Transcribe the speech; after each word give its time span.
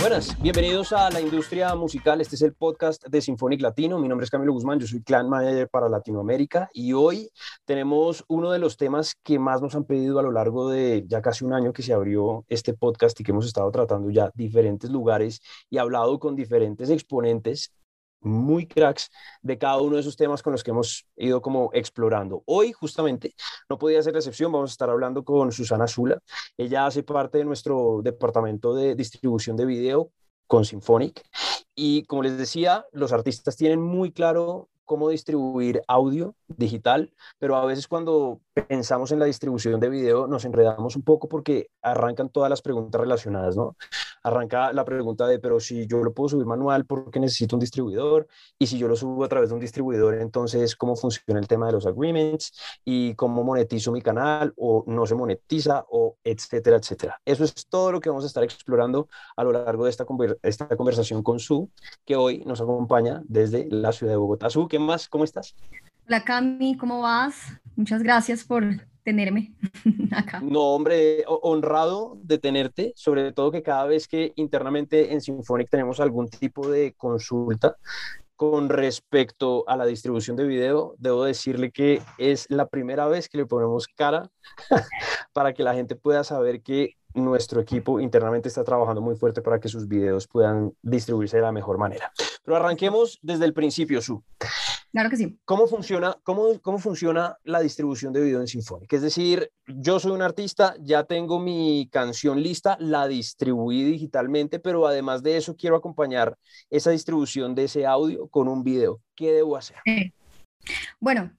Buenas, 0.00 0.40
bienvenidos 0.40 0.94
a 0.94 1.10
la 1.10 1.20
industria 1.20 1.74
musical. 1.74 2.22
Este 2.22 2.36
es 2.36 2.40
el 2.40 2.54
podcast 2.54 3.06
de 3.06 3.20
Symphonic 3.20 3.60
Latino. 3.60 3.98
Mi 3.98 4.08
nombre 4.08 4.24
es 4.24 4.30
Camilo 4.30 4.54
Guzmán, 4.54 4.80
yo 4.80 4.86
soy 4.86 5.02
Clan 5.02 5.28
Manager 5.28 5.68
para 5.68 5.90
Latinoamérica 5.90 6.70
y 6.72 6.94
hoy 6.94 7.30
tenemos 7.66 8.24
uno 8.26 8.52
de 8.52 8.58
los 8.58 8.78
temas 8.78 9.16
que 9.22 9.38
más 9.38 9.60
nos 9.60 9.74
han 9.74 9.84
pedido 9.84 10.18
a 10.18 10.22
lo 10.22 10.32
largo 10.32 10.70
de 10.70 11.04
ya 11.06 11.20
casi 11.20 11.44
un 11.44 11.52
año 11.52 11.74
que 11.74 11.82
se 11.82 11.92
abrió 11.92 12.46
este 12.48 12.72
podcast 12.72 13.20
y 13.20 13.24
que 13.24 13.32
hemos 13.32 13.44
estado 13.44 13.70
tratando 13.70 14.08
ya 14.08 14.30
diferentes 14.34 14.88
lugares 14.88 15.42
y 15.68 15.76
hablado 15.76 16.18
con 16.18 16.36
diferentes 16.36 16.88
exponentes 16.88 17.74
muy 18.20 18.66
cracks 18.66 19.10
de 19.42 19.58
cada 19.58 19.80
uno 19.80 19.96
de 19.96 20.02
esos 20.02 20.16
temas 20.16 20.42
con 20.42 20.52
los 20.52 20.62
que 20.62 20.70
hemos 20.70 21.06
ido 21.16 21.40
como 21.40 21.70
explorando. 21.72 22.42
Hoy 22.46 22.72
justamente 22.72 23.34
no 23.68 23.78
podía 23.78 24.02
ser 24.02 24.16
excepción, 24.16 24.52
vamos 24.52 24.70
a 24.70 24.74
estar 24.74 24.90
hablando 24.90 25.24
con 25.24 25.52
Susana 25.52 25.86
Zula. 25.86 26.18
Ella 26.56 26.86
hace 26.86 27.02
parte 27.02 27.38
de 27.38 27.44
nuestro 27.44 28.00
departamento 28.02 28.74
de 28.74 28.94
distribución 28.94 29.56
de 29.56 29.66
video 29.66 30.10
con 30.46 30.64
Symphonic 30.64 31.22
y 31.74 32.04
como 32.04 32.22
les 32.22 32.36
decía, 32.36 32.84
los 32.92 33.12
artistas 33.12 33.56
tienen 33.56 33.80
muy 33.80 34.12
claro 34.12 34.68
cómo 34.84 35.08
distribuir 35.08 35.82
audio 35.86 36.34
digital, 36.48 37.12
pero 37.38 37.54
a 37.54 37.64
veces 37.64 37.86
cuando 37.86 38.40
pensamos 38.52 39.12
en 39.12 39.18
la 39.18 39.26
distribución 39.26 39.78
de 39.80 39.88
video 39.88 40.26
nos 40.26 40.44
enredamos 40.44 40.96
un 40.96 41.02
poco 41.02 41.28
porque 41.28 41.70
arrancan 41.82 42.28
todas 42.30 42.50
las 42.50 42.62
preguntas 42.62 43.00
relacionadas, 43.00 43.56
¿no? 43.56 43.76
Arranca 44.22 44.72
la 44.72 44.84
pregunta 44.84 45.26
de, 45.26 45.38
pero 45.38 45.60
si 45.60 45.86
yo 45.86 46.02
lo 46.02 46.12
puedo 46.12 46.30
subir 46.30 46.46
manual, 46.46 46.84
¿por 46.84 47.10
qué 47.10 47.20
necesito 47.20 47.56
un 47.56 47.60
distribuidor? 47.60 48.26
Y 48.58 48.66
si 48.66 48.78
yo 48.78 48.88
lo 48.88 48.96
subo 48.96 49.24
a 49.24 49.28
través 49.28 49.50
de 49.50 49.54
un 49.54 49.60
distribuidor, 49.60 50.14
entonces, 50.14 50.76
¿cómo 50.76 50.96
funciona 50.96 51.40
el 51.40 51.48
tema 51.48 51.66
de 51.66 51.72
los 51.72 51.86
agreements? 51.86 52.52
¿Y 52.84 53.14
cómo 53.14 53.42
monetizo 53.44 53.92
mi 53.92 54.02
canal? 54.02 54.52
¿O 54.56 54.84
no 54.86 55.06
se 55.06 55.14
monetiza? 55.14 55.84
¿O 55.88 56.16
etcétera, 56.24 56.76
etcétera? 56.76 57.20
Eso 57.24 57.44
es 57.44 57.54
todo 57.68 57.92
lo 57.92 58.00
que 58.00 58.10
vamos 58.10 58.24
a 58.24 58.26
estar 58.26 58.44
explorando 58.44 59.08
a 59.36 59.44
lo 59.44 59.52
largo 59.52 59.84
de 59.84 59.90
esta, 59.90 60.04
esta 60.42 60.68
conversación 60.76 61.22
con 61.22 61.38
Su, 61.38 61.70
que 62.04 62.16
hoy 62.16 62.44
nos 62.44 62.60
acompaña 62.60 63.22
desde 63.26 63.68
la 63.70 63.92
ciudad 63.92 64.12
de 64.12 64.18
Bogotá. 64.18 64.50
Su, 64.50 64.68
¿qué 64.68 64.78
más? 64.78 65.08
¿Cómo 65.08 65.24
estás? 65.24 65.54
Hola 66.10 66.24
Cami, 66.24 66.76
¿cómo 66.76 67.02
vas? 67.02 67.36
Muchas 67.76 68.02
gracias 68.02 68.42
por 68.42 68.64
tenerme 69.04 69.54
acá. 70.10 70.40
No, 70.40 70.74
hombre, 70.74 71.22
honrado 71.28 72.18
de 72.24 72.38
tenerte, 72.38 72.92
sobre 72.96 73.30
todo 73.30 73.52
que 73.52 73.62
cada 73.62 73.86
vez 73.86 74.08
que 74.08 74.32
internamente 74.34 75.12
en 75.12 75.20
Symphonic 75.20 75.70
tenemos 75.70 76.00
algún 76.00 76.28
tipo 76.28 76.68
de 76.68 76.94
consulta 76.94 77.76
con 78.34 78.70
respecto 78.70 79.62
a 79.68 79.76
la 79.76 79.86
distribución 79.86 80.36
de 80.36 80.48
video, 80.48 80.96
debo 80.98 81.22
decirle 81.22 81.70
que 81.70 82.02
es 82.18 82.46
la 82.50 82.66
primera 82.66 83.06
vez 83.06 83.28
que 83.28 83.38
le 83.38 83.46
ponemos 83.46 83.86
cara 83.86 84.28
para 85.32 85.52
que 85.52 85.62
la 85.62 85.74
gente 85.74 85.94
pueda 85.94 86.24
saber 86.24 86.60
que 86.60 86.96
nuestro 87.14 87.60
equipo 87.60 88.00
internamente 88.00 88.48
está 88.48 88.64
trabajando 88.64 89.00
muy 89.00 89.14
fuerte 89.14 89.42
para 89.42 89.60
que 89.60 89.68
sus 89.68 89.86
videos 89.86 90.26
puedan 90.26 90.72
distribuirse 90.82 91.36
de 91.36 91.44
la 91.44 91.52
mejor 91.52 91.78
manera. 91.78 92.10
Pero 92.42 92.56
arranquemos 92.56 93.20
desde 93.22 93.44
el 93.44 93.54
principio, 93.54 94.02
Su. 94.02 94.24
Claro 94.92 95.08
que 95.08 95.16
sí. 95.16 95.38
¿Cómo 95.44 95.68
funciona, 95.68 96.16
cómo, 96.24 96.58
cómo 96.60 96.78
funciona 96.78 97.36
la 97.44 97.60
distribución 97.60 98.12
de 98.12 98.22
video 98.22 98.40
en 98.40 98.48
Symphonic? 98.48 98.92
Es 98.92 99.02
decir, 99.02 99.50
yo 99.66 100.00
soy 100.00 100.12
un 100.12 100.22
artista, 100.22 100.74
ya 100.80 101.04
tengo 101.04 101.38
mi 101.38 101.88
canción 101.92 102.42
lista, 102.42 102.76
la 102.80 103.06
distribuí 103.06 103.84
digitalmente, 103.84 104.58
pero 104.58 104.86
además 104.86 105.22
de 105.22 105.36
eso 105.36 105.54
quiero 105.54 105.76
acompañar 105.76 106.36
esa 106.70 106.90
distribución 106.90 107.54
de 107.54 107.64
ese 107.64 107.86
audio 107.86 108.26
con 108.28 108.48
un 108.48 108.64
video. 108.64 109.00
¿Qué 109.14 109.32
debo 109.32 109.56
hacer? 109.56 109.76
Bueno, 110.98 111.30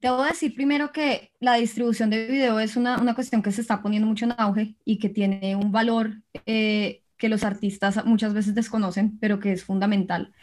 Debo 0.00 0.22
decir 0.22 0.54
primero 0.54 0.92
que 0.92 1.32
la 1.40 1.54
distribución 1.54 2.10
de 2.10 2.26
video 2.26 2.60
es 2.60 2.76
una, 2.76 3.00
una, 3.00 3.14
cuestión 3.14 3.40
que 3.40 3.50
se 3.50 3.62
está 3.62 3.80
poniendo 3.80 4.06
mucho 4.06 4.26
en 4.26 4.34
auge 4.36 4.74
y 4.84 4.98
que 4.98 5.08
tiene 5.08 5.56
un 5.56 5.72
valor 5.72 6.10
eh, 6.44 7.00
que 7.16 7.30
los 7.30 7.42
artistas 7.42 8.04
muchas 8.04 8.34
veces 8.34 8.54
desconocen, 8.54 9.18
pero 9.18 9.40
que 9.40 9.52
es 9.52 9.64
fundamental 9.64 10.34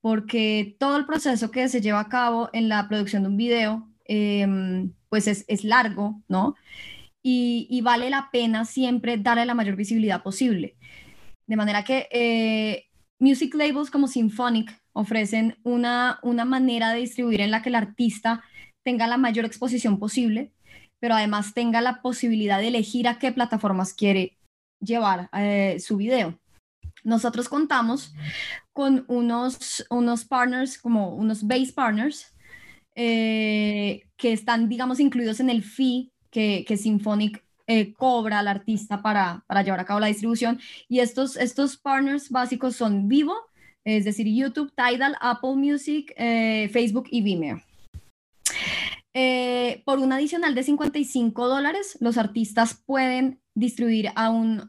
porque 0.00 0.76
todo 0.78 0.96
el 0.96 1.06
proceso 1.06 1.50
que 1.50 1.68
se 1.68 1.80
lleva 1.80 2.00
a 2.00 2.08
cabo 2.08 2.48
en 2.52 2.68
la 2.68 2.88
producción 2.88 3.22
de 3.22 3.28
un 3.28 3.36
video, 3.36 3.88
em, 4.04 4.92
pues 5.08 5.26
es, 5.26 5.64
largo, 5.64 6.22
¿no? 6.28 6.54
Y, 7.22 7.80
vale 7.82 8.10
la 8.10 8.30
pena 8.32 8.64
siempre 8.64 9.18
darle 9.18 9.44
la 9.46 9.54
mayor 9.54 9.76
visibilidad 9.76 10.22
posible. 10.22 10.76
De 11.46 11.56
manera 11.56 11.84
que 11.84 12.08
eh, 12.12 12.86
music 13.18 13.54
labels 13.54 13.90
como 13.90 14.08
Symphonic 14.08 14.72
ofrecen 14.92 15.58
una, 15.64 16.18
una 16.22 16.44
manera 16.44 16.92
de 16.92 17.00
distribuir 17.00 17.40
en 17.42 17.50
la 17.50 17.62
que 17.62 17.68
el 17.68 17.74
artista 17.74 18.42
tenga 18.84 19.06
la 19.06 19.18
mayor 19.18 19.44
exposición 19.44 19.98
posible, 19.98 20.52
pero 21.00 21.14
además 21.14 21.54
tenga 21.54 21.80
la 21.80 22.02
posibilidad 22.02 22.58
de 22.58 22.68
elegir 22.68 23.08
a 23.08 23.18
qué 23.18 23.32
plataformas 23.32 23.94
quiere 23.94 24.38
llevar 24.80 25.28
eh, 25.32 25.78
su 25.80 25.96
video. 25.96 26.38
Nosotros 27.04 27.48
contamos 27.48 28.14
con 28.72 29.04
unos, 29.08 29.84
unos 29.90 30.24
partners, 30.24 30.78
como 30.78 31.14
unos 31.14 31.46
base 31.46 31.72
partners, 31.72 32.34
eh, 32.94 34.02
que 34.16 34.32
están, 34.32 34.68
digamos, 34.68 35.00
incluidos 35.00 35.40
en 35.40 35.50
el 35.50 35.62
fee 35.62 36.12
que, 36.30 36.64
que 36.66 36.76
Symphonic 36.76 37.42
eh, 37.66 37.92
cobra 37.94 38.40
al 38.40 38.48
artista 38.48 39.00
para, 39.00 39.44
para, 39.46 39.62
llevar 39.62 39.80
a 39.80 39.84
cabo 39.84 40.00
la 40.00 40.08
distribución. 40.08 40.60
Y 40.88 40.98
estos, 40.98 41.36
estos 41.36 41.76
partners 41.76 42.28
básicos 42.28 42.76
son 42.76 43.08
Vivo, 43.08 43.34
es 43.84 44.04
decir, 44.04 44.26
YouTube, 44.26 44.72
Tidal, 44.74 45.16
Apple 45.20 45.54
Music, 45.54 46.12
eh, 46.16 46.68
Facebook 46.72 47.06
y 47.10 47.22
Vimeo. 47.22 47.62
Por 49.84 49.98
un 49.98 50.12
adicional 50.12 50.54
de 50.54 50.62
55 50.62 51.48
dólares, 51.48 51.98
los 52.00 52.16
artistas 52.16 52.74
pueden 52.86 53.40
distribuir 53.54 54.10
a 54.14 54.30
un, 54.30 54.66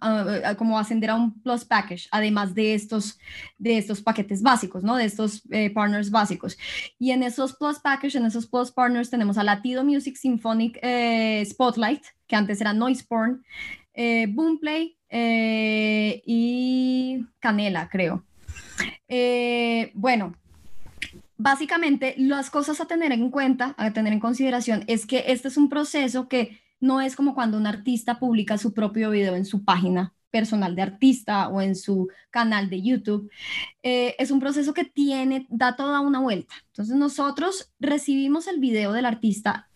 como 0.58 0.78
ascender 0.78 1.10
a 1.10 1.16
un 1.16 1.42
plus 1.42 1.66
package, 1.66 2.08
además 2.12 2.54
de 2.54 2.74
estos, 2.74 3.20
de 3.58 3.78
estos 3.78 4.02
paquetes 4.02 4.42
básicos, 4.42 4.84
¿no? 4.84 4.96
De 4.96 5.06
estos 5.06 5.44
eh, 5.52 5.70
partners 5.70 6.10
básicos. 6.10 6.58
Y 6.98 7.12
en 7.12 7.24
esos 7.24 7.56
plus 7.56 7.80
package, 7.80 8.18
en 8.18 8.26
esos 8.26 8.48
plus 8.48 8.72
partners 8.72 9.10
tenemos 9.10 9.38
a 9.38 9.44
Latido 9.44 9.84
Music 9.84 10.16
Symphonic 10.16 10.80
eh, 10.82 11.44
Spotlight, 11.46 12.04
que 12.28 12.36
antes 12.36 12.60
era 12.62 12.74
Noiseporn, 12.74 13.44
eh, 13.94 14.28
Boomplay 14.30 14.98
eh, 15.10 16.22
y 16.26 17.26
Canela, 17.40 17.90
creo. 17.90 18.26
bueno, 19.94 20.34
básicamente 21.42 22.14
las 22.18 22.52
cosas 22.52 22.80
a 22.82 22.86
tener 22.86 23.12
en 23.12 23.32
cuenta, 23.32 23.74
a 23.78 23.92
tener 23.92 24.14
en 24.14 24.20
consideración, 24.20 24.84
es 24.88 25.08
que 25.08 25.26
este 25.28 25.48
es 25.48 25.58
un 25.58 25.70
proceso 25.70 26.28
que 26.28 26.62
no 26.80 27.02
es 27.02 27.16
como 27.16 27.34
cuando 27.34 27.58
un 27.58 27.66
artista 27.66 28.20
publica 28.20 28.58
su 28.58 28.74
propio 28.74 29.10
video 29.10 29.36
en 29.36 29.46
su 29.46 29.64
página 29.64 30.14
personal 30.30 30.76
de 30.76 30.84
artista 30.84 31.50
o 31.50 31.62
en 31.62 31.76
su 31.76 32.10
canal 32.30 32.70
de 32.70 32.82
YouTube. 32.82 33.30
Eh, 33.84 34.16
es 34.20 34.32
un 34.32 34.40
proceso 34.40 34.74
que 34.74 34.86
tiene, 34.86 35.48
da 35.50 35.76
toda 35.76 36.00
una 36.00 36.20
vuelta. 36.20 36.54
Entonces 36.68 36.96
nosotros 36.96 37.72
recibimos 37.80 38.48
el 38.48 38.60
video 38.60 38.94
del 38.94 39.06
artista, 39.06 39.68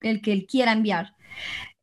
el 0.00 0.22
que 0.22 0.32
él 0.32 0.46
quiera 0.46 0.72
enviar. 0.72 1.14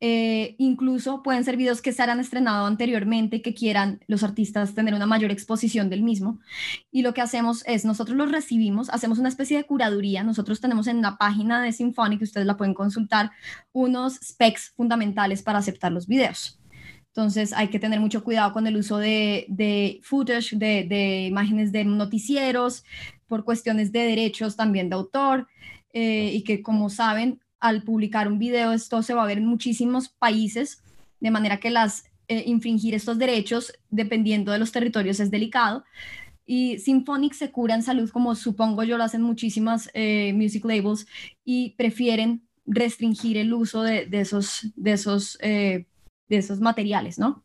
Eh, 0.01 0.55
incluso 0.57 1.23
pueden 1.23 1.43
ser 1.45 1.55
videos 1.55 1.81
que 1.81 1.93
se 1.93 2.03
hayan 2.03 2.19
estrenado 2.19 2.65
anteriormente, 2.65 3.41
que 3.41 3.53
quieran 3.53 4.01
los 4.07 4.23
artistas 4.23 4.75
tener 4.75 4.93
una 4.93 5.05
mayor 5.05 5.31
exposición 5.31 5.89
del 5.89 6.03
mismo. 6.03 6.39
Y 6.91 7.01
lo 7.01 7.13
que 7.13 7.21
hacemos 7.21 7.63
es, 7.65 7.85
nosotros 7.85 8.17
los 8.17 8.31
recibimos, 8.31 8.89
hacemos 8.89 9.19
una 9.19 9.29
especie 9.29 9.57
de 9.57 9.63
curaduría. 9.63 10.23
Nosotros 10.23 10.59
tenemos 10.59 10.87
en 10.87 11.01
la 11.01 11.17
página 11.17 11.61
de 11.61 11.71
Symphonic, 11.71 12.19
que 12.19 12.25
ustedes 12.25 12.47
la 12.47 12.57
pueden 12.57 12.73
consultar, 12.73 13.31
unos 13.71 14.15
specs 14.15 14.73
fundamentales 14.75 15.43
para 15.43 15.59
aceptar 15.59 15.91
los 15.91 16.07
videos. 16.07 16.59
Entonces 17.07 17.53
hay 17.53 17.69
que 17.69 17.79
tener 17.79 18.01
mucho 18.01 18.25
cuidado 18.25 18.51
con 18.51 18.67
el 18.67 18.75
uso 18.75 18.97
de, 18.97 19.45
de 19.47 20.01
footage, 20.03 20.57
de, 20.57 20.83
de, 20.83 21.27
imágenes 21.27 21.71
de 21.71 21.85
noticieros, 21.85 22.83
por 23.27 23.45
cuestiones 23.45 23.93
de 23.93 23.99
derechos 23.99 24.57
también 24.57 24.89
de 24.89 24.95
autor, 24.95 25.47
eh, 25.93 26.31
y 26.33 26.43
que 26.43 26.61
como 26.61 26.89
saben, 26.89 27.39
al 27.67 27.83
publicar 27.83 28.27
un 28.27 28.39
video, 28.39 28.71
esto 28.71 29.01
se 29.01 29.13
va 29.13 29.23
a 29.23 29.27
ver 29.27 29.37
en 29.39 29.45
muchísimos 29.45 30.09
países, 30.09 30.83
de 31.19 31.31
manera 31.31 31.59
que 31.59 31.69
las 31.69 32.05
eh, 32.27 32.43
infringir 32.47 32.95
estos 32.95 33.17
derechos, 33.19 33.73
dependiendo 33.89 34.51
de 34.51 34.59
los 34.59 34.71
territorios, 34.71 35.19
es 35.19 35.29
delicado. 35.29 35.83
Y 36.45 36.79
Symphonic 36.79 37.33
se 37.33 37.51
cura 37.51 37.75
en 37.75 37.83
salud, 37.83 38.09
como 38.09 38.35
supongo 38.35 38.83
yo 38.83 38.97
lo 38.97 39.03
hacen 39.03 39.21
muchísimas 39.21 39.89
eh, 39.93 40.33
music 40.33 40.65
labels, 40.65 41.07
y 41.43 41.71
prefieren 41.71 42.47
restringir 42.65 43.37
el 43.37 43.53
uso 43.53 43.83
de, 43.83 44.07
esos, 44.11 44.71
de, 44.75 44.91
esos, 44.91 45.37
eh, 45.41 45.85
de 46.29 46.37
esos 46.37 46.59
materiales, 46.59 47.19
¿no? 47.19 47.43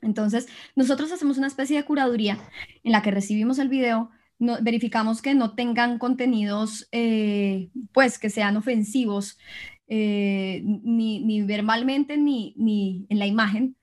Entonces, 0.00 0.48
nosotros 0.76 1.12
hacemos 1.12 1.38
una 1.38 1.48
especie 1.48 1.76
de 1.76 1.84
curaduría 1.84 2.38
en 2.84 2.92
la 2.92 3.02
que 3.02 3.10
recibimos 3.10 3.58
el 3.58 3.68
video, 3.68 4.10
verificamos 4.40 5.22
que 5.22 5.34
no 5.34 5.54
tengan 5.54 5.98
contenidos, 5.98 6.88
eh, 6.92 7.70
pues, 7.92 8.18
que 8.18 8.30
sean 8.30 8.56
ofensivos, 8.56 9.38
eh, 9.86 10.62
ni, 10.64 11.20
ni, 11.20 11.42
verbalmente 11.42 12.16
ni, 12.16 12.54
ni 12.56 13.06
en 13.08 13.18
la 13.18 13.26
imagen. 13.26 13.76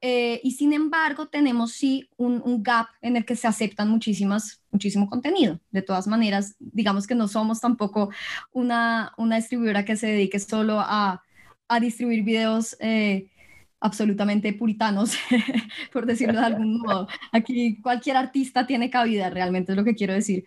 Eh, 0.00 0.40
y 0.44 0.52
sin 0.52 0.72
embargo, 0.72 1.28
tenemos 1.28 1.72
sí 1.72 2.08
un, 2.16 2.40
un, 2.44 2.62
gap 2.62 2.86
en 3.02 3.16
el 3.16 3.24
que 3.24 3.34
se 3.34 3.48
aceptan 3.48 3.90
muchísimas, 3.90 4.62
muchísimo 4.70 5.08
contenido. 5.10 5.60
De 5.70 5.82
todas 5.82 6.06
maneras, 6.06 6.54
digamos 6.58 7.06
que 7.06 7.16
no 7.16 7.26
somos 7.28 7.60
tampoco 7.60 8.10
una, 8.52 9.12
una 9.18 9.36
distribuidora 9.36 9.84
que 9.84 9.96
se 9.96 10.06
dedique 10.06 10.38
solo 10.38 10.78
a, 10.80 11.22
a 11.68 11.80
distribuir 11.80 12.22
videos 12.22 12.76
absolutamente 13.80 14.52
puritanos, 14.52 15.16
por 15.92 16.06
decirlo 16.06 16.40
de 16.40 16.46
algún 16.46 16.78
modo. 16.78 17.08
Aquí 17.32 17.80
cualquier 17.80 18.16
artista 18.16 18.66
tiene 18.66 18.90
cabida, 18.90 19.30
realmente 19.30 19.72
es 19.72 19.76
lo 19.76 19.84
que 19.84 19.94
quiero 19.94 20.14
decir. 20.14 20.44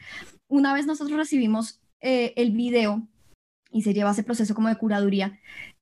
Una 0.47 0.73
vez 0.73 0.85
nosotros 0.85 1.17
recibimos 1.17 1.81
eh, 2.01 2.33
el 2.35 2.51
video 2.51 3.07
y 3.71 3.83
se 3.83 3.93
lleva 3.93 4.11
ese 4.11 4.23
proceso 4.23 4.53
como 4.53 4.67
de 4.67 4.75
curaduría, 4.75 5.39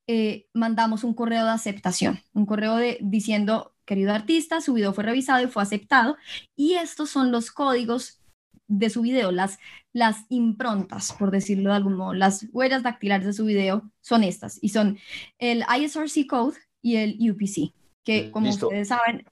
eh, 0.07 0.47
mandamos 0.53 1.03
un 1.03 1.13
correo 1.13 1.45
de 1.45 1.51
aceptación, 1.51 2.19
un 2.33 2.45
correo 2.45 2.77
de, 2.77 2.97
diciendo, 3.01 3.75
querido 3.85 4.13
artista, 4.13 4.61
su 4.61 4.73
video 4.73 4.93
fue 4.93 5.03
revisado 5.03 5.43
y 5.43 5.47
fue 5.47 5.63
aceptado, 5.63 6.17
y 6.55 6.73
estos 6.73 7.09
son 7.09 7.31
los 7.31 7.51
códigos 7.51 8.21
de 8.67 8.89
su 8.89 9.01
video, 9.01 9.31
las, 9.31 9.57
las 9.93 10.25
improntas, 10.29 11.13
por 11.13 11.31
decirlo 11.31 11.71
de 11.71 11.75
algún 11.75 11.95
modo, 11.95 12.13
las 12.13 12.47
huellas 12.51 12.83
dactilares 12.83 13.25
de 13.25 13.33
su 13.33 13.45
video 13.45 13.91
son 14.01 14.23
estas, 14.23 14.59
y 14.61 14.69
son 14.69 14.99
el 15.39 15.63
ISRC 15.79 16.27
code 16.27 16.57
y 16.81 16.97
el 16.97 17.17
UPC, 17.31 17.73
que 18.03 18.31
como 18.31 18.49
ustedes 18.49 18.87
saben, 18.87 19.25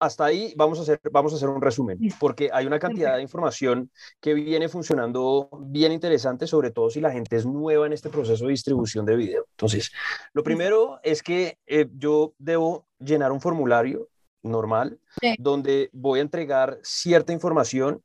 hasta 0.00 0.26
ahí 0.26 0.52
vamos 0.56 0.78
a 0.78 0.82
hacer, 0.82 1.00
vamos 1.10 1.32
a 1.32 1.36
hacer 1.36 1.48
un 1.48 1.60
resumen, 1.60 1.98
porque 2.20 2.50
hay 2.52 2.66
una 2.66 2.78
cantidad 2.78 3.16
de 3.16 3.22
información 3.22 3.90
que 4.20 4.34
viene 4.34 4.68
funcionando 4.68 5.48
bien 5.60 5.92
interesante, 5.92 6.46
sobre 6.46 6.70
todo 6.70 6.90
si 6.90 7.00
la 7.00 7.10
gente 7.10 7.36
es 7.36 7.46
nueva 7.46 7.86
en 7.86 7.92
este 7.92 8.08
proceso 8.08 8.44
de 8.44 8.50
distribución 8.50 9.04
de 9.04 9.16
video. 9.16 9.44
Entonces, 9.50 9.90
lo 10.32 10.42
primero 10.42 11.00
es 11.02 11.22
que 11.22 11.58
eh, 11.66 11.88
yo 11.96 12.34
debo 12.38 12.86
llenar 12.98 13.32
un 13.32 13.40
formulario 13.40 14.08
normal 14.42 14.98
donde 15.38 15.90
voy 15.92 16.20
a 16.20 16.22
entregar 16.22 16.78
cierta 16.82 17.32
información 17.32 18.02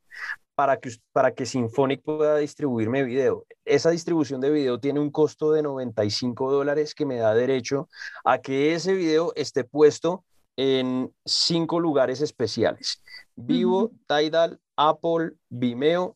para 0.55 0.79
que, 0.79 0.91
para 1.11 1.33
que 1.33 1.45
Symphonic 1.45 2.01
pueda 2.03 2.38
distribuirme 2.38 3.03
video. 3.03 3.45
Esa 3.65 3.89
distribución 3.89 4.41
de 4.41 4.51
video 4.51 4.79
tiene 4.79 5.00
un 5.00 5.11
costo 5.11 5.51
de 5.51 5.61
95 5.61 6.51
dólares 6.51 6.94
que 6.94 7.05
me 7.05 7.17
da 7.17 7.33
derecho 7.33 7.89
a 8.23 8.39
que 8.39 8.73
ese 8.73 8.94
video 8.94 9.33
esté 9.35 9.63
puesto 9.63 10.23
en 10.55 11.11
cinco 11.25 11.79
lugares 11.79 12.21
especiales. 12.21 13.01
Vivo, 13.35 13.91
Tidal, 14.07 14.59
Apple, 14.75 15.31
Vimeo 15.50 16.15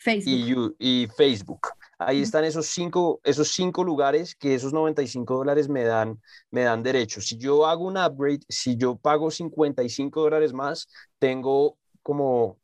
Facebook. 0.00 0.76
Y, 0.78 1.06
Facebook. 1.08 1.60
Ahí 1.98 2.22
están 2.22 2.44
esos 2.44 2.66
cinco, 2.66 3.20
esos 3.22 3.52
cinco 3.52 3.84
lugares 3.84 4.34
que 4.34 4.54
esos 4.54 4.72
95 4.72 5.36
dólares 5.36 5.68
me 5.68 5.84
dan, 5.84 6.18
me 6.50 6.62
dan 6.62 6.82
derecho. 6.82 7.20
Si 7.20 7.36
yo 7.36 7.66
hago 7.66 7.84
un 7.84 7.98
upgrade, 7.98 8.40
si 8.48 8.76
yo 8.76 8.96
pago 8.96 9.30
55 9.30 10.22
dólares 10.22 10.54
más, 10.54 10.88
tengo 11.18 11.76
como 12.02 12.58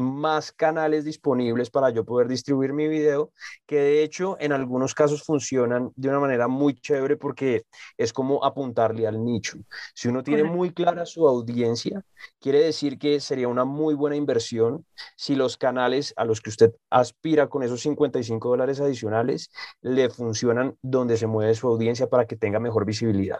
más 0.00 0.52
canales 0.52 1.04
disponibles 1.04 1.70
para 1.70 1.90
yo 1.90 2.04
poder 2.04 2.28
distribuir 2.28 2.72
mi 2.72 2.88
video, 2.88 3.32
que 3.66 3.76
de 3.76 4.02
hecho 4.02 4.36
en 4.40 4.52
algunos 4.52 4.94
casos 4.94 5.22
funcionan 5.22 5.92
de 5.96 6.08
una 6.08 6.20
manera 6.20 6.48
muy 6.48 6.74
chévere 6.74 7.16
porque 7.16 7.64
es 7.96 8.12
como 8.12 8.44
apuntarle 8.44 9.06
al 9.06 9.24
nicho. 9.24 9.58
Si 9.94 10.08
uno 10.08 10.22
tiene 10.22 10.44
muy 10.44 10.72
clara 10.72 11.06
su 11.06 11.28
audiencia, 11.28 12.02
quiere 12.40 12.60
decir 12.60 12.98
que 12.98 13.20
sería 13.20 13.48
una 13.48 13.64
muy 13.64 13.94
buena 13.94 14.16
inversión 14.16 14.84
si 15.16 15.34
los 15.34 15.56
canales 15.56 16.12
a 16.16 16.24
los 16.24 16.40
que 16.40 16.50
usted 16.50 16.72
aspira 16.90 17.48
con 17.48 17.62
esos 17.62 17.80
55 17.80 18.48
dólares 18.48 18.80
adicionales 18.80 19.50
le 19.82 20.10
funcionan 20.10 20.76
donde 20.82 21.16
se 21.16 21.26
mueve 21.26 21.54
su 21.54 21.68
audiencia 21.68 22.08
para 22.08 22.26
que 22.26 22.36
tenga 22.36 22.60
mejor 22.60 22.84
visibilidad. 22.84 23.38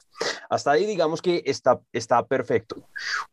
Hasta 0.49 0.73
ahí 0.73 0.87
digamos 0.87 1.23
que 1.23 1.43
está, 1.47 1.81
está 1.93 2.27
perfecto. 2.27 2.77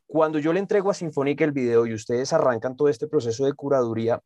Cuando 0.07 0.39
yo 0.39 0.53
le 0.53 0.59
entrego 0.59 0.89
a 0.89 0.93
Sinfónica 0.93 1.43
el 1.43 1.51
video 1.51 1.85
y 1.85 1.93
ustedes 1.93 2.31
arrancan 2.33 2.75
todo 2.75 2.87
este 2.87 3.07
proceso 3.07 3.45
de 3.45 3.53
curaduría, 3.53 4.21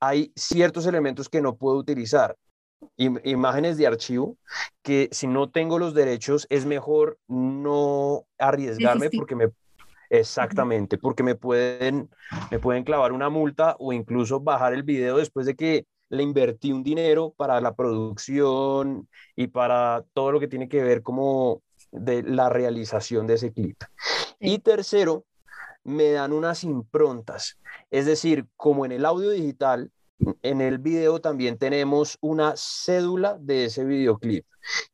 hay 0.00 0.32
ciertos 0.34 0.86
elementos 0.86 1.28
que 1.28 1.42
no 1.42 1.56
puedo 1.56 1.76
utilizar. 1.76 2.36
Imágenes 2.96 3.76
de 3.76 3.86
archivo 3.86 4.38
que 4.82 5.10
si 5.12 5.26
no 5.26 5.50
tengo 5.50 5.78
los 5.78 5.92
derechos 5.92 6.46
es 6.48 6.64
mejor 6.64 7.18
no 7.28 8.24
arriesgarme 8.38 9.10
porque 9.10 9.36
me 9.36 9.48
exactamente 10.08 10.96
porque 10.96 11.22
me 11.22 11.34
pueden 11.34 12.08
me 12.50 12.58
pueden 12.58 12.82
clavar 12.82 13.12
una 13.12 13.28
multa 13.28 13.76
o 13.78 13.92
incluso 13.92 14.40
bajar 14.40 14.72
el 14.72 14.82
video 14.82 15.18
después 15.18 15.44
de 15.44 15.54
que 15.54 15.86
le 16.08 16.22
invertí 16.22 16.72
un 16.72 16.82
dinero 16.82 17.34
para 17.36 17.60
la 17.60 17.74
producción 17.74 19.06
y 19.36 19.48
para 19.48 20.04
todo 20.14 20.32
lo 20.32 20.40
que 20.40 20.48
tiene 20.48 20.68
que 20.68 20.82
ver 20.82 21.02
como 21.02 21.62
de 21.92 22.22
la 22.22 22.48
realización 22.48 23.26
de 23.26 23.34
ese 23.34 23.52
clip. 23.52 23.82
Y 24.38 24.58
tercero, 24.58 25.24
me 25.84 26.12
dan 26.12 26.32
unas 26.32 26.64
improntas. 26.64 27.58
Es 27.90 28.06
decir, 28.06 28.46
como 28.56 28.84
en 28.84 28.92
el 28.92 29.04
audio 29.04 29.30
digital, 29.30 29.90
en 30.42 30.60
el 30.60 30.78
video 30.78 31.20
también 31.20 31.58
tenemos 31.58 32.18
una 32.20 32.54
cédula 32.56 33.38
de 33.40 33.66
ese 33.66 33.84
videoclip 33.84 34.44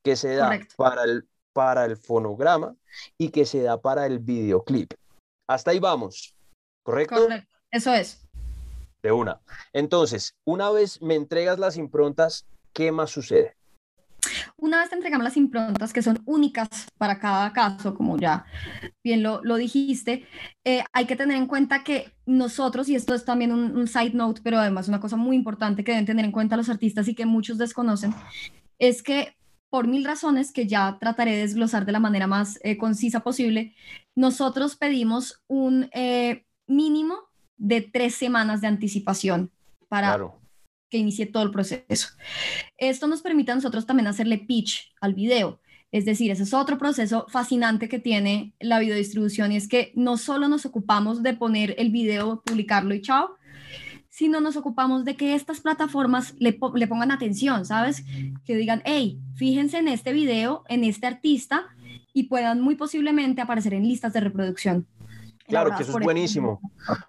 que 0.02 0.16
se 0.16 0.37
da 0.37 0.58
para 0.76 1.02
el, 1.04 1.28
para 1.52 1.84
el 1.84 1.96
fonograma 1.96 2.76
y 3.19 3.31
que 3.31 3.44
se 3.44 3.62
da 3.62 3.81
para 3.81 4.06
el 4.06 4.20
videoclip. 4.20 4.93
Hasta 5.48 5.72
ahí 5.72 5.81
vamos, 5.81 6.34
¿correcto? 6.82 7.16
Correcto, 7.16 7.56
eso 7.70 7.93
es. 7.93 8.22
De 9.02 9.12
una. 9.12 9.40
Entonces, 9.72 10.34
una 10.44 10.70
vez 10.70 11.02
me 11.02 11.14
entregas 11.14 11.58
las 11.58 11.76
improntas, 11.76 12.46
¿qué 12.72 12.93
más 12.93 13.10
sucede? 13.10 13.56
Una 14.58 14.81
vez 14.81 14.88
te 14.88 14.94
entregamos 14.94 15.25
las 15.25 15.37
improntas 15.37 15.93
que 15.93 16.00
son 16.00 16.23
únicas 16.25 16.69
para 16.97 17.19
cada 17.19 17.53
caso, 17.53 17.94
como 17.94 18.17
ya 18.17 18.47
bien 19.05 19.23
lo, 19.23 19.43
lo 19.44 19.56
dijiste, 19.56 20.26
eh, 20.64 20.82
hay 20.93 21.05
que 21.05 21.17
tener 21.17 21.37
en 21.37 21.47
cuenta 21.47 21.85
que 21.85 22.12
nosotros, 22.25 22.88
y 22.88 22.94
esto 22.94 23.14
es 23.14 23.26
también 23.26 23.53
un, 23.53 23.87
side 23.87 24.14
note, 24.14 24.41
pero 24.43 24.58
además 24.58 24.88
una 24.88 25.00
cosa 25.00 25.17
muy 25.17 25.37
importante 25.37 25.85
que 25.85 25.93
deben 25.93 26.06
tener 26.06 26.25
en 26.25 26.32
cuenta 26.32 26.56
los 26.56 26.70
artistas 26.70 27.06
y 27.06 27.14
que 27.14 27.26
muchos 27.26 27.58
desconocen, 27.58 28.14
es 28.79 29.03
que 29.03 29.37
por 29.69 29.88
mil 29.88 30.05
razones 30.05 30.53
que 30.53 30.67
ya 30.67 30.97
trataré 30.99 31.32
de 31.32 31.43
desglosar 31.43 31.85
de 31.85 31.93
la 31.93 32.00
manera 32.00 32.26
más 32.26 32.58
eh, 32.62 32.79
concisa 32.79 33.20
posible, 33.20 33.75
nosotros 34.14 34.76
pedimos 34.76 35.43
un 35.49 35.91
eh, 35.93 36.47
mínimo 36.67 37.17
de 37.58 37.82
tres 37.82 38.14
semanas 38.14 38.62
de 38.62 38.69
anticipación 38.69 39.50
para 39.88 40.19
que 40.90 40.98
inicie 40.98 41.26
todo 41.26 41.42
el 41.42 41.50
proceso. 41.50 42.08
Esto 42.78 43.06
nos 43.06 43.22
permite 43.22 43.52
a 43.52 43.54
nosotros 43.54 43.86
también 43.86 44.06
hacerle 44.06 44.38
pitch 44.38 44.92
al 45.00 45.14
video. 45.14 45.60
Es 45.92 46.04
decir, 46.04 46.30
ese 46.30 46.42
es 46.42 46.52
otro 46.52 46.78
proceso 46.78 47.26
fascinante 47.28 47.88
que 47.88 47.98
tiene 47.98 48.52
la 48.60 48.78
videodistribución 48.78 49.52
y 49.52 49.56
es 49.56 49.68
que 49.68 49.92
no 49.94 50.16
solo 50.16 50.48
nos 50.48 50.66
ocupamos 50.66 51.22
de 51.22 51.34
poner 51.34 51.74
el 51.78 51.90
video, 51.90 52.42
publicarlo 52.44 52.94
y 52.94 53.00
chao, 53.00 53.36
sino 54.08 54.40
nos 54.40 54.56
ocupamos 54.56 55.04
de 55.04 55.14
que 55.14 55.34
estas 55.34 55.60
plataformas 55.60 56.34
le, 56.38 56.58
le 56.74 56.86
pongan 56.86 57.10
atención, 57.10 57.64
¿sabes? 57.64 58.05
Que 58.44 58.56
digan, 58.56 58.82
hey, 58.84 59.20
fíjense 59.36 59.78
en 59.78 59.88
este 59.88 60.12
video, 60.12 60.64
en 60.69 60.84
este 60.84 61.06
artista 61.06 61.66
y 62.12 62.24
puedan 62.24 62.62
muy 62.62 62.76
posiblemente 62.76 63.43
aparecer 63.43 63.74
en 63.74 63.86
listas 63.86 64.12
de 64.12 64.20
reproducción. 64.20 64.86
Claro, 65.48 65.76
que 65.76 65.82
eso 65.82 65.96
es 65.98 66.05
buenísimo, 66.05 66.60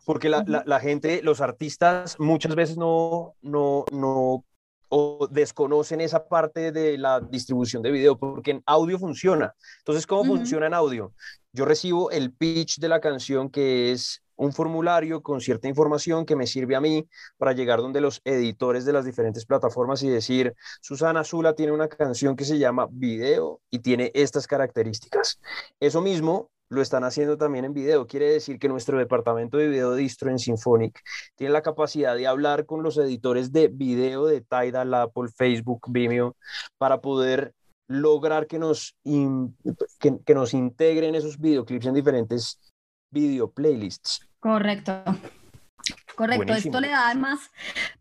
porque 0.06 0.30
la, 0.30 0.44
la, 0.46 0.80
gente, 0.80 1.22
los 1.24 1.42
artistas 1.42 2.20
muchas 2.20 2.56
veces 2.56 2.78
no, 2.78 3.36
no, 3.42 3.86
no 3.92 4.46
o 4.90 5.28
desconocen 5.30 6.02
esa 6.02 6.28
parte 6.28 6.72
de 6.72 6.98
la 6.98 7.20
distribución 7.20 7.82
de 7.82 7.92
video, 7.92 8.18
porque 8.18 8.52
en 8.52 8.64
audio 8.66 8.98
funciona. 9.00 9.54
Entonces, 9.80 10.08
¿cómo 10.08 10.24
funciona 10.26 10.68
en 10.68 10.74
audio? 10.74 11.14
Yo 11.52 11.66
recibo 11.66 12.12
el 12.12 12.34
pitch 12.34 12.80
de 12.80 12.88
la 12.88 13.00
canción 13.00 13.50
que 13.50 13.92
es 13.92 14.22
un 14.36 14.54
formulario 14.54 15.22
con 15.24 15.42
cierta 15.42 15.68
información 15.68 16.26
que 16.26 16.36
me 16.36 16.46
sirve 16.46 16.76
a 16.76 16.82
mí 16.82 17.08
para 17.38 17.54
llegar 17.54 17.80
donde 17.80 18.02
los 18.02 18.22
editores 18.24 18.86
de 18.86 18.94
las 18.94 19.04
diferentes 19.04 19.46
plataformas 19.46 20.04
y 20.04 20.10
decir, 20.10 20.54
Susana 20.80 21.24
Zula 21.24 21.54
tiene 21.54 21.72
una 21.72 21.88
canción 21.88 22.36
que 22.36 22.46
se 22.46 22.60
llama 22.60 22.88
Video 22.90 23.62
y 23.72 23.80
tiene 23.80 24.12
estas 24.14 24.46
características. 24.46 25.40
Eso 25.80 26.02
mismo 26.02 26.52
lo 26.70 26.82
están 26.82 27.04
haciendo 27.04 27.38
también 27.38 27.66
en 27.66 27.74
video. 27.74 28.08
Quiere 28.08 28.30
decir 28.30 28.60
que 28.60 28.68
nuestro 28.68 28.98
departamento 28.98 29.58
de 29.58 29.68
video 29.68 29.96
distro 29.96 30.30
en 30.30 30.40
Symphonic 30.40 31.02
tiene 31.36 31.54
la 31.54 31.62
capacidad 31.62 32.16
de 32.16 32.28
hablar 32.28 32.66
con 32.66 32.84
los 32.84 32.98
editores 32.98 33.52
de 33.52 33.70
video 33.70 34.26
de 34.26 34.42
Tidal, 34.42 34.94
Apple, 34.94 35.30
Facebook, 35.36 35.86
Vimeo, 35.90 36.36
para 36.78 37.02
poder 37.02 37.54
lograr 37.88 38.48
que 38.48 38.60
nos, 38.60 38.96
que, 39.04 40.34
nos 40.34 40.54
integren 40.54 41.16
esos 41.16 41.40
videoclips 41.40 41.86
en 41.86 41.94
diferentes 41.94 42.60
video 43.10 43.50
playlists. 43.50 44.28
Correcto. 44.40 45.04
Correcto, 46.16 46.54
esto 46.54 46.82
le 46.82 46.90
da 46.90 47.06
además, 47.06 47.52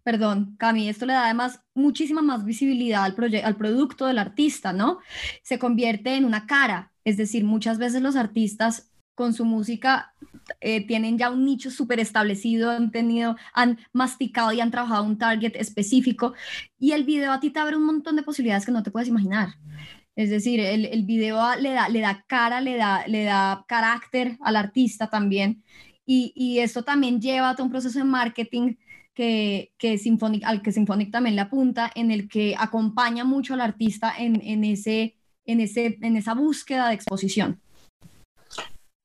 perdón, 0.03 0.57
Cami, 0.59 0.89
esto 0.89 1.05
le 1.05 1.13
da 1.13 1.27
además 1.27 1.61
muchísima 1.75 2.23
más 2.23 2.47
visibilidad 2.47 3.05
al, 3.05 3.15
al 3.45 3.57
producto 3.57 4.07
del 4.07 4.19
artista, 4.19 4.73
¿no? 4.73 5.01
Se 5.43 5.59
convierte 5.59 6.17
en 6.17 6.25
una 6.25 6.47
cara, 6.47 6.95
es 7.07 7.17
decir, 7.17 7.45
muchas 7.45 7.79
veces 7.79 8.03
los 8.03 8.17
artistas 8.17 8.91
con 9.15 9.33
su 9.33 9.45
música 9.45 10.13
eh, 10.61 10.85
tienen 10.85 11.17
ya 11.19 11.31
un 11.31 11.45
nicho 11.45 11.71
súper 11.71 12.01
establecido, 12.01 12.69
han 12.73 12.91
tenido, 12.91 13.37
han 13.55 13.79
masticado 13.93 14.51
y 14.53 14.61
han 14.61 14.73
trabajado 14.73 15.05
un 15.05 15.17
target 15.17 15.55
específico 15.55 16.35
y 16.81 16.93
el 16.93 17.05
video 17.05 17.31
a 17.31 17.39
ti 17.39 17.51
te 17.51 17.61
abre 17.61 17.77
un 17.77 17.87
montón 17.87 18.17
de 18.17 18.25
posibilidades 18.25 18.67
que 18.67 18.73
no 18.73 18.83
te 18.83 18.91
puedes 18.91 19.09
imaginar. 19.09 19.51
Es 20.17 20.31
decir, 20.31 20.59
el, 20.59 20.87
el 20.87 21.05
video 21.05 21.39
le 21.61 21.71
da, 21.75 21.89
le 21.89 22.01
da 22.01 22.25
cara, 22.27 22.61
le 22.61 22.77
da, 22.77 23.07
le 23.07 23.23
da 23.23 23.65
carácter 23.69 24.37
al 24.41 24.57
artista 24.57 25.09
también. 25.09 25.63
Y, 26.05 26.33
y 26.35 26.59
esto 26.59 26.83
también 26.83 27.21
lleva 27.21 27.51
a 27.51 27.55
todo 27.55 27.67
un 27.67 27.71
proceso 27.71 28.01
de 28.01 28.05
marketing 28.05 28.75
que, 29.15 29.73
que 29.79 29.97
Symphonic, 29.99 30.45
al 30.45 30.61
que 30.63 30.73
Symphonic 30.73 31.11
también 31.11 31.37
le 31.37 31.43
apunta, 31.43 31.91
en 31.95 32.11
el 32.11 32.29
que 32.29 32.55
acompaña 32.59 33.25
mucho 33.25 33.55
al 33.55 33.63
artista 33.63 34.13
en, 34.19 34.41
en, 34.43 34.65
ese, 34.65 35.16
en, 35.47 35.61
ese, 35.61 35.99
en 36.03 36.17
esa 36.17 36.35
búsqueda 36.35 36.89
de 36.89 36.95
exposición. 36.95 37.61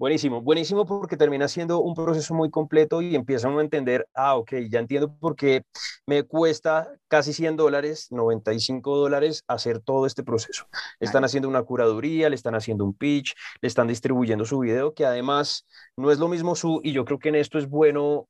Buenísimo, 0.02 0.42
buenísimo 0.42 0.84
porque 0.88 1.16
termina 1.16 1.48
siendo 1.48 1.80
un 1.80 1.94
proceso 1.94 2.34
muy 2.34 2.50
completo 2.50 3.04
y 3.04 3.14
empieza 3.14 3.50
uno 3.50 3.60
a 3.60 3.62
entender, 3.62 4.08
ah, 4.16 4.36
ok, 4.36 4.54
ya 4.68 4.80
entiendo 4.80 5.16
por 5.16 5.36
qué 5.36 5.62
me 6.08 6.24
cuesta 6.24 6.92
casi 7.08 7.34
100 7.34 7.56
dólares, 7.56 8.08
95 8.10 8.98
dólares 8.98 9.44
hacer 9.48 9.80
todo 9.80 10.08
este 10.08 10.24
proceso. 10.24 10.66
Están 11.00 11.24
haciendo 11.24 11.48
una 11.48 11.62
curaduría, 11.62 12.30
le 12.30 12.36
están 12.36 12.56
haciendo 12.56 12.84
un 12.84 12.96
pitch, 12.96 13.36
le 13.62 13.68
están 13.68 13.88
distribuyendo 13.88 14.44
su 14.44 14.58
video, 14.58 14.96
que 14.96 15.06
además 15.06 15.68
no 15.96 16.10
es 16.10 16.18
lo 16.18 16.28
mismo 16.28 16.56
su, 16.56 16.82
y 16.84 16.94
yo 16.94 17.06
creo 17.06 17.20
que 17.20 17.30
en 17.30 17.36
esto 17.36 17.60
es 17.60 17.70
bueno 17.70 18.28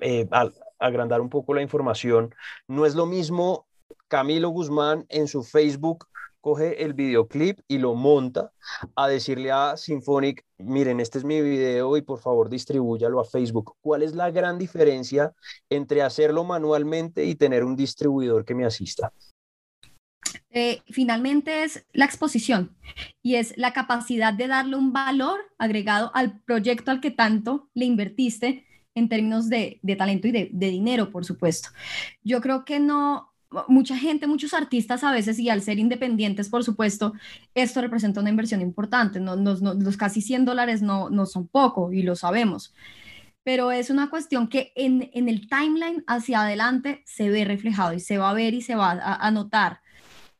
eh, 0.00 0.28
agrandar 0.78 1.22
un 1.22 1.30
poco 1.30 1.54
la 1.54 1.62
información, 1.62 2.34
no 2.66 2.84
es 2.84 2.94
lo 2.94 3.06
mismo 3.06 3.66
Camilo 4.08 4.50
Guzmán 4.50 5.06
en 5.08 5.26
su 5.26 5.42
Facebook 5.42 6.06
coge 6.40 6.82
el 6.82 6.94
videoclip 6.94 7.60
y 7.68 7.78
lo 7.78 7.94
monta 7.94 8.52
a 8.94 9.08
decirle 9.08 9.50
a 9.50 9.76
Symphonic, 9.76 10.44
miren, 10.58 11.00
este 11.00 11.18
es 11.18 11.24
mi 11.24 11.40
video 11.40 11.96
y 11.96 12.02
por 12.02 12.20
favor 12.20 12.48
distribúyalo 12.48 13.20
a 13.20 13.24
Facebook. 13.24 13.76
¿Cuál 13.80 14.02
es 14.02 14.14
la 14.14 14.30
gran 14.30 14.58
diferencia 14.58 15.32
entre 15.68 16.02
hacerlo 16.02 16.44
manualmente 16.44 17.24
y 17.24 17.34
tener 17.34 17.64
un 17.64 17.76
distribuidor 17.76 18.44
que 18.44 18.54
me 18.54 18.64
asista? 18.64 19.12
Eh, 20.50 20.82
finalmente 20.86 21.64
es 21.64 21.86
la 21.92 22.06
exposición 22.06 22.76
y 23.22 23.36
es 23.36 23.54
la 23.56 23.72
capacidad 23.72 24.32
de 24.32 24.46
darle 24.48 24.76
un 24.76 24.92
valor 24.92 25.38
agregado 25.58 26.10
al 26.14 26.40
proyecto 26.42 26.90
al 26.90 27.00
que 27.00 27.10
tanto 27.10 27.68
le 27.74 27.84
invertiste 27.84 28.66
en 28.94 29.08
términos 29.08 29.48
de, 29.48 29.80
talento 29.96 30.26
y 30.26 30.32
de, 30.32 30.50
de, 30.52 30.70
dinero, 30.70 31.10
por 31.10 31.24
supuesto. 31.24 31.68
Yo 32.22 32.40
creo 32.40 32.64
que 32.64 32.80
no, 32.80 33.27
mucha 33.68 33.96
gente, 33.96 34.26
muchos 34.26 34.54
artistas 34.54 35.04
a 35.04 35.12
veces, 35.12 35.38
y 35.38 35.48
al 35.48 35.62
ser 35.62 35.78
independientes, 35.78 36.48
por 36.48 36.64
supuesto, 36.64 37.14
esto 37.54 37.80
representa 37.80 38.20
una 38.20 38.30
inversión 38.30 38.60
importante. 38.60 39.20
No, 39.20 39.36
los 39.36 39.96
casi 39.96 40.20
100 40.20 40.44
dólares 40.44 40.82
no, 40.82 41.10
no 41.10 41.26
son 41.26 41.48
poco 41.48 41.92
y 41.92 42.02
lo 42.02 42.16
sabemos. 42.16 42.74
Pero 43.42 43.72
es 43.72 43.88
una 43.90 44.10
cuestión 44.10 44.48
que 44.48 44.72
en, 44.76 45.10
en, 45.14 45.28
el 45.28 45.48
timeline 45.48 46.04
hacia 46.06 46.42
adelante 46.42 47.02
se 47.06 47.30
ve 47.30 47.44
reflejado 47.44 47.94
y 47.94 48.00
se 48.00 48.18
va 48.18 48.30
a 48.30 48.34
ver 48.34 48.52
y 48.52 48.60
se 48.60 48.74
va 48.74 48.90
a, 48.90 49.30
notar. 49.30 49.80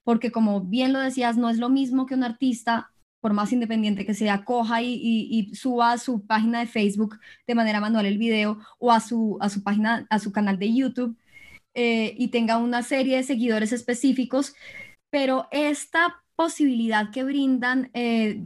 Porque 0.05 0.31
como 0.31 0.61
bien 0.63 0.93
lo 0.93 1.01
decías, 1.01 1.37
no 1.39 1.49
es 1.49 1.59
lo 1.59 1.71
mismo 1.71 2.07
que 2.07 2.15
un 2.15 2.25
artista 2.25 2.91
por 3.21 3.33
más 3.33 3.53
independiente 3.53 4.07
que 4.07 4.15
sea, 4.15 4.45
coja 4.45 4.83
y, 4.83 4.95
y, 4.95 5.55
suba 5.55 5.93
a 5.93 5.99
su 5.99 6.25
página 6.27 6.61
de 6.61 6.67
Facebook 6.67 7.19
de 7.47 7.55
manera 7.55 7.81
manual 7.81 8.07
el 8.07 8.19
video 8.19 8.59
o 8.79 8.93
a 8.93 9.01
su, 9.01 9.39
a 9.41 9.49
su 9.49 9.63
página, 9.63 10.07
a 10.09 10.19
su 10.19 10.31
canal 10.31 10.59
de 10.59 10.73
YouTube 10.73 11.17
eh, 11.75 12.15
y 12.17 12.29
tenga 12.29 12.59
una 12.59 12.83
serie 12.83 13.17
de 13.17 13.23
seguidores 13.23 13.73
específicos, 13.73 14.55
pero 15.11 15.49
esta 15.51 16.23
posibilidad 16.37 17.11
que 17.11 17.25
brindan, 17.25 17.91
eh, 17.95 18.45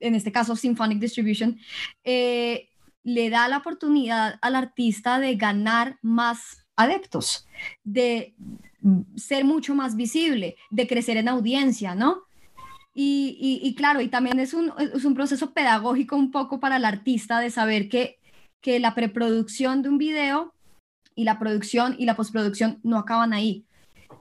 en 0.00 0.14
este 0.14 0.32
caso 0.32 0.56
Symphonic 0.56 0.98
Distribution, 0.98 1.58
eh, 2.04 2.68
le 3.04 3.30
da 3.30 3.48
la 3.48 3.58
oportunidad 3.58 4.38
al 4.40 4.56
artista 4.56 5.18
de 5.18 5.36
ganar 5.36 5.98
más 6.02 6.64
adeptos, 6.76 7.46
de 7.84 8.34
ser 9.16 9.44
mucho 9.44 9.74
más 9.74 9.96
visible, 9.96 10.56
de 10.70 10.86
crecer 10.86 11.16
en 11.16 11.28
audiencia, 11.28 11.94
¿no? 11.94 12.22
Y, 12.94 13.60
y, 13.62 13.74
claro, 13.74 14.02
y 14.02 14.08
también 14.08 14.38
es 14.38 14.52
un, 14.52 14.72
es 14.78 15.04
un, 15.06 15.14
proceso 15.14 15.54
pedagógico 15.54 16.14
un 16.14 16.30
poco 16.30 16.60
para 16.60 16.76
el 16.76 16.84
artista 16.84 17.40
de 17.40 17.50
saber 17.50 17.88
que, 17.88 18.18
que 18.60 18.80
la 18.80 18.94
preproducción 18.94 19.82
de 19.82 19.88
un 19.88 19.96
video 19.96 20.52
y 21.14 21.24
la 21.24 21.38
producción 21.38 21.96
y 21.98 22.06
la 22.06 22.16
postproducción 22.16 22.78
no 22.82 22.98
acaban 22.98 23.32
ahí 23.32 23.64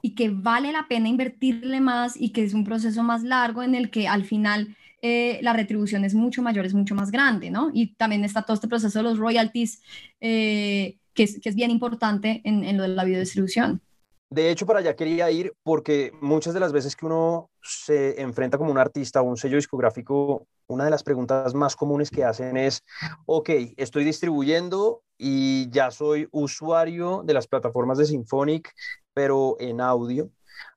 y 0.02 0.16
que 0.16 0.30
vale 0.30 0.72
la 0.72 0.88
pena 0.88 1.10
invertirle 1.10 1.80
más 1.80 2.20
y 2.20 2.30
que 2.30 2.44
es 2.44 2.54
un 2.54 2.64
proceso 2.64 3.04
más 3.04 3.24
largo 3.24 3.64
en 3.64 3.76
el 3.76 3.90
que 3.90 4.08
al 4.08 4.26
final 4.26 4.76
eh, 5.02 5.40
la 5.42 5.54
retribución 5.54 6.04
es 6.06 6.14
mucho 6.14 6.42
mayor, 6.42 6.66
es 6.66 6.74
mucho 6.74 6.96
más 6.96 7.12
grande, 7.12 7.50
¿no? 7.50 7.72
Y 7.74 7.96
también 7.96 8.24
está 8.24 8.44
todo 8.44 8.56
este 8.56 8.68
proceso 8.68 9.00
de 9.00 9.04
los 9.04 9.18
royalties, 9.18 9.82
eh, 10.20 10.98
que, 11.14 11.24
es, 11.24 11.40
que, 11.40 11.50
es, 11.50 11.56
bien 11.56 11.72
importante 11.72 12.42
en, 12.44 12.64
en 12.64 12.78
lo 12.78 12.84
de 12.84 12.90
la 12.90 13.04
videodistribución. 13.04 13.82
De 14.30 14.50
hecho, 14.50 14.66
para 14.66 14.80
allá 14.80 14.96
quería 14.96 15.30
ir 15.30 15.54
porque 15.64 16.14
muchas 16.22 16.54
de 16.54 16.62
las 16.62 16.72
veces 16.72 16.96
que 16.96 17.06
uno 17.06 17.50
se 17.62 18.22
enfrenta 18.22 18.58
como 18.58 18.72
un 18.72 18.78
artista 18.78 19.22
o 19.22 19.26
un 19.26 19.38
sello 19.38 19.58
discográfico, 19.58 20.48
una 20.68 20.86
de 20.86 20.92
las 20.92 21.04
preguntas 21.04 21.54
más 21.54 21.76
comunes 21.76 22.10
que 22.10 22.24
hacen 22.24 22.56
es, 22.56 22.84
ok, 23.26 23.50
estoy 23.76 24.06
distribuyendo 24.06 25.02
y 25.24 25.70
ya 25.70 25.92
soy 25.92 26.28
usuario 26.32 27.22
de 27.24 27.36
las 27.36 27.46
plataformas 27.48 28.00
de 28.00 28.06
Symphonic, 28.06 28.74
pero 29.14 29.56
en 29.60 29.80
audio. 29.80 30.32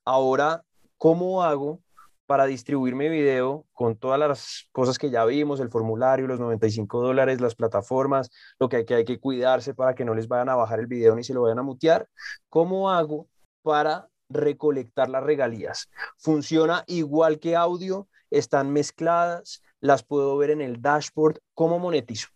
Ahora, 0.05 0.63
¿cómo 0.99 1.43
hago 1.43 1.81
para 2.27 2.45
distribuir 2.45 2.95
mi 2.95 3.09
video 3.09 3.65
con 3.73 3.97
todas 3.97 4.19
las 4.19 4.69
cosas 4.71 4.99
que 4.99 5.09
ya 5.09 5.25
vimos, 5.25 5.61
el 5.61 5.71
formulario, 5.71 6.27
los 6.27 6.41
95 6.41 7.01
dólares, 7.01 7.41
las 7.41 7.55
plataformas, 7.55 8.31
lo 8.59 8.69
que 8.69 8.77
hay 8.77 8.85
que, 8.85 8.95
hay 8.95 9.05
que 9.07 9.19
cuidarse 9.19 9.73
para 9.73 9.95
que 9.95 10.05
no 10.05 10.15
les 10.15 10.29
vayan 10.29 10.51
a 10.51 10.57
bajar 10.57 10.79
el 10.79 10.89
video 10.89 11.15
ni 11.15 11.25
se 11.25 11.33
lo 11.33 11.43
vayan 11.43 11.61
a 11.61 11.63
mutear? 11.63 12.07
¿Cómo 12.51 12.91
hago 12.91 13.29
para 13.63 14.11
recolectar 14.29 15.09
las 15.09 15.23
regalías. 15.23 15.89
Funciona 16.19 16.85
igual 16.87 17.39
que 17.39 17.57
audio, 17.57 18.09
están 18.31 18.73
mezcladas, 18.73 19.63
las 19.81 20.03
puedo 20.03 20.37
ver 20.37 20.51
en 20.51 20.61
el 20.61 20.83
dashboard. 20.83 21.39
¿Cómo 21.55 21.79
monetizo? 21.79 22.34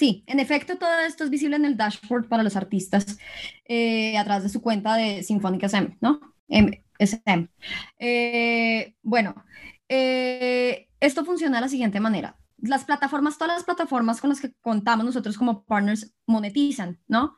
Sí, 0.00 0.24
en 0.26 0.40
efecto, 0.40 0.78
todo 0.78 0.98
esto 1.00 1.24
es 1.24 1.30
visible 1.30 1.56
en 1.56 1.66
el 1.66 1.76
dashboard 1.76 2.26
para 2.26 2.42
los 2.42 2.56
artistas 2.56 3.18
eh, 3.66 4.16
a 4.16 4.24
través 4.24 4.44
de 4.44 4.48
su 4.48 4.62
cuenta 4.62 4.94
de 4.94 5.22
Symphonic 5.22 5.64
SM, 5.64 5.98
¿no? 6.00 6.20
SM. 6.98 7.50
Eh, 7.98 8.94
bueno, 9.02 9.34
eh, 9.90 10.88
esto 11.00 11.26
funciona 11.26 11.58
de 11.58 11.60
la 11.60 11.68
siguiente 11.68 12.00
manera. 12.00 12.38
Las 12.56 12.86
plataformas, 12.86 13.36
todas 13.36 13.56
las 13.56 13.64
plataformas 13.64 14.22
con 14.22 14.30
las 14.30 14.40
que 14.40 14.54
contamos 14.62 15.04
nosotros 15.04 15.36
como 15.36 15.64
partners 15.64 16.14
monetizan, 16.24 16.98
¿no? 17.06 17.36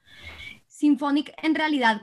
Symphonic 0.68 1.34
en 1.42 1.56
realidad 1.56 2.02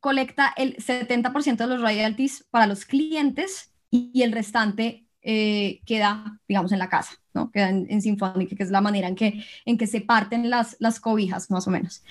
colecta 0.00 0.52
el 0.56 0.74
70% 0.78 1.56
de 1.56 1.66
los 1.68 1.80
royalties 1.80 2.48
para 2.50 2.66
los 2.66 2.84
clientes 2.84 3.72
y, 3.92 4.22
el 4.22 4.32
restante 4.32 5.06
eh, 5.22 5.80
queda, 5.86 6.40
digamos, 6.48 6.72
en 6.72 6.80
la 6.80 6.88
casa, 6.88 7.12
¿no? 7.34 7.50
Queda 7.50 7.70
en, 7.70 7.86
en 7.88 8.02
Symphonic, 8.02 8.56
que 8.56 8.62
es 8.62 8.70
la 8.70 8.80
manera 8.80 9.08
en 9.08 9.14
que, 9.14 9.44
en 9.64 9.78
que 9.78 9.86
se 9.86 10.00
parten 10.00 10.50
las, 10.50 10.76
las 10.80 11.00
cobijas, 11.00 11.50
más 11.50 11.66
o 11.66 11.70
menos. 11.70 12.02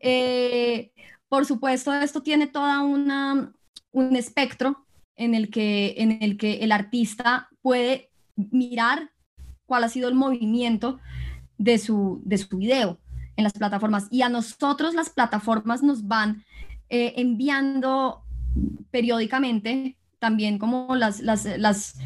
Eh, 0.00 0.92
por 1.28 1.46
supuesto, 1.46 1.92
esto 1.92 2.22
tiene 2.22 2.46
toda 2.46 2.82
una, 2.82 3.52
un 3.92 4.16
espectro 4.16 4.86
en 5.16 5.34
el, 5.34 5.50
que, 5.50 5.94
en 5.98 6.22
el 6.22 6.36
que 6.36 6.58
el 6.58 6.72
artista 6.72 7.48
puede 7.60 8.10
mirar 8.36 9.10
cuál 9.66 9.84
ha 9.84 9.88
sido 9.88 10.08
el 10.08 10.14
movimiento 10.14 10.98
de 11.58 11.78
su, 11.78 12.22
de 12.24 12.38
su 12.38 12.56
video 12.56 12.98
en 13.36 13.44
las 13.44 13.52
plataformas. 13.52 14.06
Y 14.10 14.22
a 14.22 14.28
nosotros 14.28 14.94
las 14.94 15.10
plataformas 15.10 15.82
nos 15.82 16.06
van 16.06 16.44
eh, 16.88 17.14
enviando 17.16 18.22
periódicamente 18.90 19.96
también 20.18 20.58
como 20.58 20.94
las, 20.96 21.20
las, 21.20 21.44
las 21.58 21.96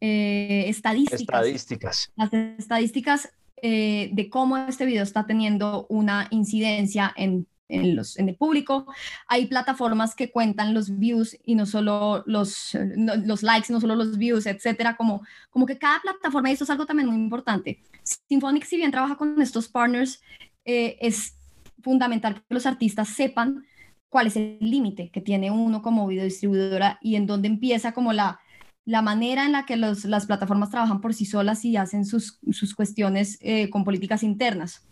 eh, 0.00 0.64
estadísticas. 0.68 1.20
Estadísticas. 1.20 2.12
Las 2.16 2.32
estadísticas 2.32 3.30
eh, 3.60 4.10
de 4.12 4.30
cómo 4.30 4.56
este 4.56 4.86
video 4.86 5.02
está 5.02 5.26
teniendo 5.26 5.86
una 5.88 6.28
incidencia 6.30 7.12
en, 7.16 7.46
en, 7.68 7.96
los, 7.96 8.18
en 8.18 8.28
el 8.28 8.36
público. 8.36 8.86
Hay 9.26 9.46
plataformas 9.46 10.14
que 10.14 10.30
cuentan 10.30 10.74
los 10.74 10.98
views 10.98 11.36
y 11.44 11.54
no 11.54 11.66
solo 11.66 12.22
los, 12.26 12.76
los 12.96 13.42
likes, 13.42 13.72
no 13.72 13.80
solo 13.80 13.96
los 13.96 14.18
views, 14.18 14.46
etcétera. 14.46 14.96
Como, 14.96 15.22
como 15.50 15.66
que 15.66 15.78
cada 15.78 16.00
plataforma, 16.00 16.50
y 16.50 16.52
esto 16.52 16.64
es 16.64 16.70
algo 16.70 16.86
también 16.86 17.08
muy 17.08 17.16
importante. 17.16 17.80
Symphonic, 18.28 18.64
si 18.64 18.76
bien 18.76 18.90
trabaja 18.90 19.16
con 19.16 19.40
estos 19.42 19.68
partners, 19.68 20.22
es 20.64 21.34
fundamental 21.82 22.34
que 22.34 22.54
los 22.54 22.66
artistas 22.66 23.08
sepan 23.08 23.64
cuál 24.08 24.26
es 24.26 24.36
el 24.36 24.58
límite 24.60 25.10
que 25.10 25.20
tiene 25.20 25.50
uno 25.50 25.82
como 25.82 26.06
videodistribuidora 26.06 26.98
y 27.02 27.16
en 27.16 27.26
dónde 27.26 27.48
empieza 27.48 27.92
como 27.92 28.12
la, 28.12 28.40
la 28.88 29.02
manera 29.02 29.44
en 29.44 29.52
la 29.52 29.66
que 29.66 29.76
los, 29.76 30.06
las 30.06 30.24
plataformas 30.24 30.70
trabajan 30.70 31.02
por 31.02 31.12
sí 31.12 31.26
solas 31.26 31.62
y 31.66 31.76
hacen 31.76 32.06
sus, 32.06 32.38
sus 32.52 32.74
cuestiones 32.74 33.36
eh, 33.42 33.68
con 33.68 33.84
políticas 33.84 34.22
internas. 34.22 34.88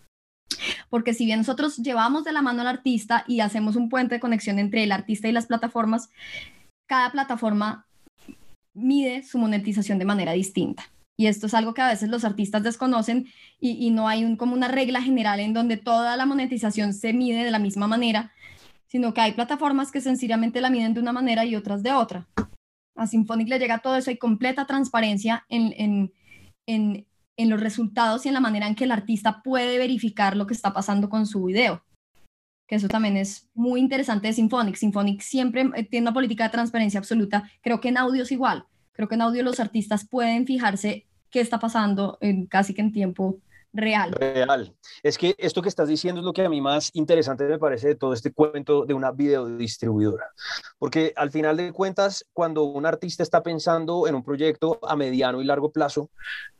Porque 0.90 1.14
si 1.14 1.24
bien 1.24 1.38
nosotros 1.38 1.78
llevamos 1.78 2.22
de 2.22 2.32
la 2.32 2.42
mano 2.42 2.60
al 2.60 2.66
artista 2.66 3.24
y 3.26 3.40
hacemos 3.40 3.74
un 3.74 3.88
puente 3.88 4.16
de 4.16 4.20
conexión 4.20 4.58
entre 4.58 4.84
el 4.84 4.92
artista 4.92 5.28
y 5.28 5.32
las 5.32 5.46
plataformas, 5.46 6.10
cada 6.86 7.10
plataforma 7.10 7.86
mide 8.74 9.22
su 9.22 9.38
monetización 9.38 9.98
de 9.98 10.04
manera 10.04 10.32
distinta. 10.32 10.90
Y 11.18 11.28
esto 11.28 11.46
es 11.46 11.54
algo 11.54 11.72
que 11.72 11.80
a 11.80 11.88
veces 11.88 12.10
los 12.10 12.26
artistas 12.26 12.62
desconocen 12.62 13.28
y, 13.60 13.82
y 13.86 13.90
no 13.92 14.08
hay 14.08 14.26
un, 14.26 14.36
como 14.36 14.52
una 14.52 14.68
regla 14.68 15.00
general 15.00 15.40
en 15.40 15.54
donde 15.54 15.78
toda 15.78 16.18
la 16.18 16.26
monetización 16.26 16.92
se 16.92 17.14
mide 17.14 17.44
de 17.44 17.50
la 17.50 17.58
misma 17.58 17.86
manera, 17.86 18.30
sino 18.88 19.14
que 19.14 19.22
hay 19.22 19.32
plataformas 19.32 19.90
que 19.90 20.02
sencillamente 20.02 20.60
la 20.60 20.68
miden 20.68 20.92
de 20.92 21.00
una 21.00 21.12
manera 21.12 21.46
y 21.46 21.56
otras 21.56 21.82
de 21.82 21.94
otra. 21.94 22.26
A 22.96 23.06
Symphonic 23.06 23.48
le 23.48 23.58
llega 23.58 23.78
todo 23.78 23.96
eso, 23.96 24.10
hay 24.10 24.18
completa 24.18 24.66
transparencia 24.66 25.44
en, 25.48 25.74
en, 25.76 26.12
en, 26.66 27.06
en 27.36 27.50
los 27.50 27.60
resultados 27.60 28.24
y 28.24 28.28
en 28.28 28.34
la 28.34 28.40
manera 28.40 28.66
en 28.66 28.74
que 28.74 28.84
el 28.84 28.92
artista 28.92 29.42
puede 29.42 29.78
verificar 29.78 30.36
lo 30.36 30.46
que 30.46 30.54
está 30.54 30.72
pasando 30.72 31.08
con 31.08 31.26
su 31.26 31.44
video 31.44 31.82
que 32.66 32.74
eso 32.74 32.88
también 32.88 33.16
es 33.16 33.48
muy 33.54 33.80
interesante 33.80 34.26
de 34.26 34.32
Symphonic. 34.32 34.76
Symphonic 34.76 35.20
siempre 35.20 35.70
eh, 35.74 35.84
tiene 35.84 36.04
una 36.04 36.14
política 36.14 36.44
de 36.44 36.50
transparencia 36.50 36.98
absoluta. 36.98 37.50
Creo 37.62 37.80
que 37.80 37.88
en 37.88 37.98
audio 37.98 38.24
es 38.24 38.32
igual. 38.32 38.64
Creo 38.92 39.08
que 39.08 39.14
en 39.14 39.22
audio 39.22 39.42
los 39.42 39.60
artistas 39.60 40.06
pueden 40.06 40.46
fijarse 40.46 41.06
qué 41.30 41.40
está 41.40 41.58
pasando 41.58 42.18
en 42.20 42.46
casi 42.46 42.74
que 42.74 42.80
en 42.80 42.92
tiempo 42.92 43.38
real. 43.76 44.12
Real. 44.12 44.74
Es 45.02 45.18
que 45.18 45.34
esto 45.38 45.62
que 45.62 45.68
estás 45.68 45.88
diciendo 45.88 46.20
es 46.20 46.24
lo 46.24 46.32
que 46.32 46.44
a 46.44 46.48
mí 46.48 46.60
más 46.60 46.90
interesante 46.94 47.44
me 47.44 47.58
parece 47.58 47.88
de 47.88 47.94
todo 47.94 48.12
este 48.12 48.32
cuento 48.32 48.84
de 48.84 48.94
una 48.94 49.12
videodistribuidora. 49.12 50.32
Porque 50.78 51.12
al 51.16 51.30
final 51.30 51.56
de 51.56 51.72
cuentas, 51.72 52.24
cuando 52.32 52.64
un 52.64 52.86
artista 52.86 53.22
está 53.22 53.42
pensando 53.42 54.06
en 54.06 54.14
un 54.14 54.24
proyecto 54.24 54.78
a 54.82 54.96
mediano 54.96 55.40
y 55.40 55.44
largo 55.44 55.70
plazo, 55.70 56.10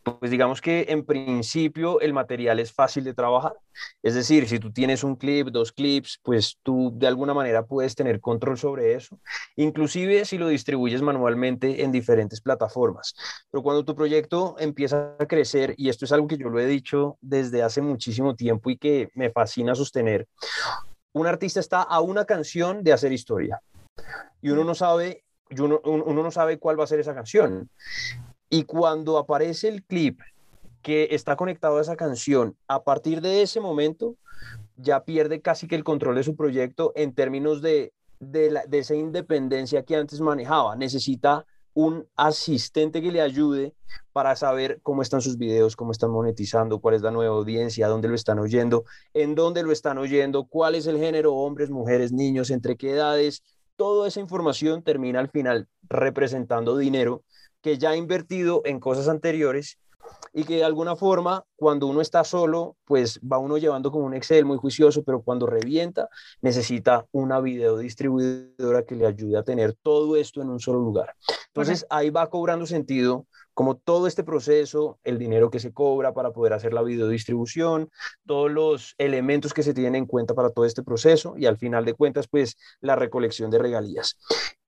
pues 0.02 0.30
digamos 0.30 0.61
que 0.61 0.87
en 0.88 1.04
principio 1.04 2.00
el 2.00 2.12
material 2.12 2.61
es 2.61 2.73
fácil 2.73 3.04
de 3.04 3.14
trabajar. 3.14 3.54
Es 4.02 4.14
decir, 4.14 4.49
si 4.49 4.58
tú 4.58 4.73
tienes 4.73 5.02
un 5.04 5.16
clip, 5.16 5.49
dos 5.49 5.73
clips, 5.73 6.20
pues 6.23 6.58
tú 6.62 6.92
de 6.94 7.06
alguna 7.06 7.35
manera 7.35 7.66
puedes 7.66 7.94
tener 7.94 8.20
control 8.20 8.56
sobre 8.56 8.94
eso, 8.94 9.18
inclusive 9.56 10.25
si 10.25 10.38
lo 10.38 10.49
distribuyes 10.49 11.02
manualmente 11.02 11.82
en 11.82 11.92
diferentes 11.92 12.40
plataformas. 12.40 13.14
Pero 13.50 13.62
cuando 13.62 13.85
tu 13.85 13.94
proyecto 13.94 14.56
empieza 14.58 15.16
a 15.18 15.26
crecer, 15.26 15.75
y 15.76 15.88
esto 15.88 16.04
es 16.04 16.12
algo 16.12 16.26
que 16.26 16.38
yo 16.38 16.49
lo 16.49 16.61
he 16.61 16.66
dicho 16.66 17.05
desde 17.20 17.62
hace 17.62 17.80
muchísimo 17.80 18.34
tiempo 18.34 18.70
y 18.70 18.76
que 18.76 19.10
me 19.14 19.30
fascina 19.30 19.75
sostener, 19.75 20.26
un 21.12 21.26
artista 21.26 21.60
está 21.60 21.82
a 21.82 22.00
una 22.00 22.25
canción 22.25 22.82
de 22.82 22.92
hacer 22.92 23.12
historia 23.12 23.60
y 24.42 24.50
uno 24.50 24.64
no 24.64 24.75
sabe 24.75 25.25
uno, 25.58 25.80
uno, 25.84 26.22
no 26.22 26.30
sabe 26.30 26.58
cuál 26.58 26.78
va 26.78 26.84
a 26.84 26.88
ser 26.88 27.00
esa 27.00 27.14
canción. 27.14 27.70
Y 28.50 28.64
cuando 28.64 29.18
aparece 29.18 29.68
el 29.68 29.84
clip 29.84 30.20
que 30.82 31.08
está 31.12 31.36
conectado 31.36 31.78
a 31.78 31.82
esa 31.82 31.96
canción, 31.96 32.56
a 32.68 32.82
partir 32.82 33.20
de 33.20 33.42
ese 33.42 33.60
momento 33.60 34.16
ya 34.76 35.04
pierde 35.04 35.40
casi 35.40 35.66
que 35.66 35.75
el 35.75 35.84
control 35.84 36.16
de 36.16 36.22
su 36.22 36.36
proyecto 36.36 36.92
en 36.94 37.14
términos 37.14 37.62
de, 37.62 37.92
de, 38.20 38.64
esa 38.72 38.94
independencia 38.94 39.84
que 39.84 39.96
antes 39.96 40.20
manejaba. 40.20 40.76
Necesita 40.76 41.46
un 41.76 42.09
asistente 42.16 43.02
que 43.02 43.12
le 43.12 43.21
ayude 43.21 43.75
para 44.14 44.35
saber 44.35 44.80
cómo 44.83 45.02
están 45.02 45.21
sus 45.21 45.37
videos, 45.37 45.76
cómo 45.76 45.92
están 45.92 46.11
monetizando, 46.11 46.80
cuál 46.80 46.95
es 46.95 47.02
la 47.02 47.11
nueva 47.11 47.37
audiencia, 47.37 47.87
dónde 47.87 48.09
lo 48.09 48.14
están 48.14 48.38
oyendo, 48.38 48.85
en 49.12 49.35
dónde 49.35 49.62
lo 49.62 49.73
están 49.73 49.99
oyendo, 49.99 50.47
cuál 50.47 50.75
es 50.75 50.87
el 50.87 50.97
género, 50.97 51.35
hombres, 51.35 51.68
mujeres, 51.68 52.12
niños, 52.12 52.49
entre 52.49 52.78
qué 52.78 52.92
edades. 52.92 53.42
Toda 53.76 54.09
esa 54.09 54.21
información 54.21 54.83
termina 54.83 55.21
al 55.21 55.28
final 55.28 55.68
representando 55.90 56.78
dinero 56.78 57.25
que 57.61 57.76
ya 57.76 57.90
ha 57.90 57.97
invertido 57.97 58.62
en 58.64 58.80
cosas 58.80 59.06
anteriores 59.06 59.78
y 60.32 60.44
que 60.44 60.56
de 60.56 60.64
alguna 60.64 60.96
forma 60.96 61.44
cuando 61.56 61.86
uno 61.86 62.00
está 62.00 62.22
solo, 62.22 62.76
pues 62.84 63.18
va 63.20 63.38
uno 63.38 63.56
llevando 63.56 63.90
como 63.90 64.04
un 64.04 64.14
Excel 64.14 64.44
muy 64.44 64.58
juicioso, 64.58 65.02
pero 65.02 65.22
cuando 65.22 65.46
revienta 65.46 66.08
necesita 66.42 67.06
una 67.10 67.40
video 67.40 67.78
distribuidora 67.78 68.84
que 68.84 68.96
le 68.96 69.06
ayude 69.06 69.38
a 69.38 69.42
tener 69.42 69.75
todo 69.82 70.16
esto 70.16 70.42
en 70.42 70.50
un 70.50 70.60
solo 70.60 70.80
lugar. 70.80 71.14
Entonces 71.46 71.86
ahí 71.88 72.10
va 72.10 72.28
cobrando 72.28 72.66
sentido 72.66 73.26
como 73.56 73.78
todo 73.78 74.06
este 74.06 74.22
proceso, 74.22 74.98
el 75.02 75.16
dinero 75.16 75.50
que 75.50 75.60
se 75.60 75.72
cobra 75.72 76.12
para 76.12 76.30
poder 76.30 76.52
hacer 76.52 76.75
la 76.75 76.82
videodistribución, 76.82 77.88
todos 78.26 78.50
los 78.50 78.94
elementos 78.98 79.54
que 79.54 79.62
se 79.62 79.72
tienen 79.72 79.94
en 79.94 80.04
cuenta 80.04 80.34
para 80.34 80.50
todo 80.50 80.66
este 80.66 80.82
proceso 80.82 81.32
y 81.38 81.46
al 81.46 81.56
final 81.56 81.86
de 81.86 81.94
cuentas, 81.94 82.28
pues 82.28 82.58
la 82.82 82.96
recolección 82.96 83.50
de 83.50 83.58
regalías. 83.58 84.18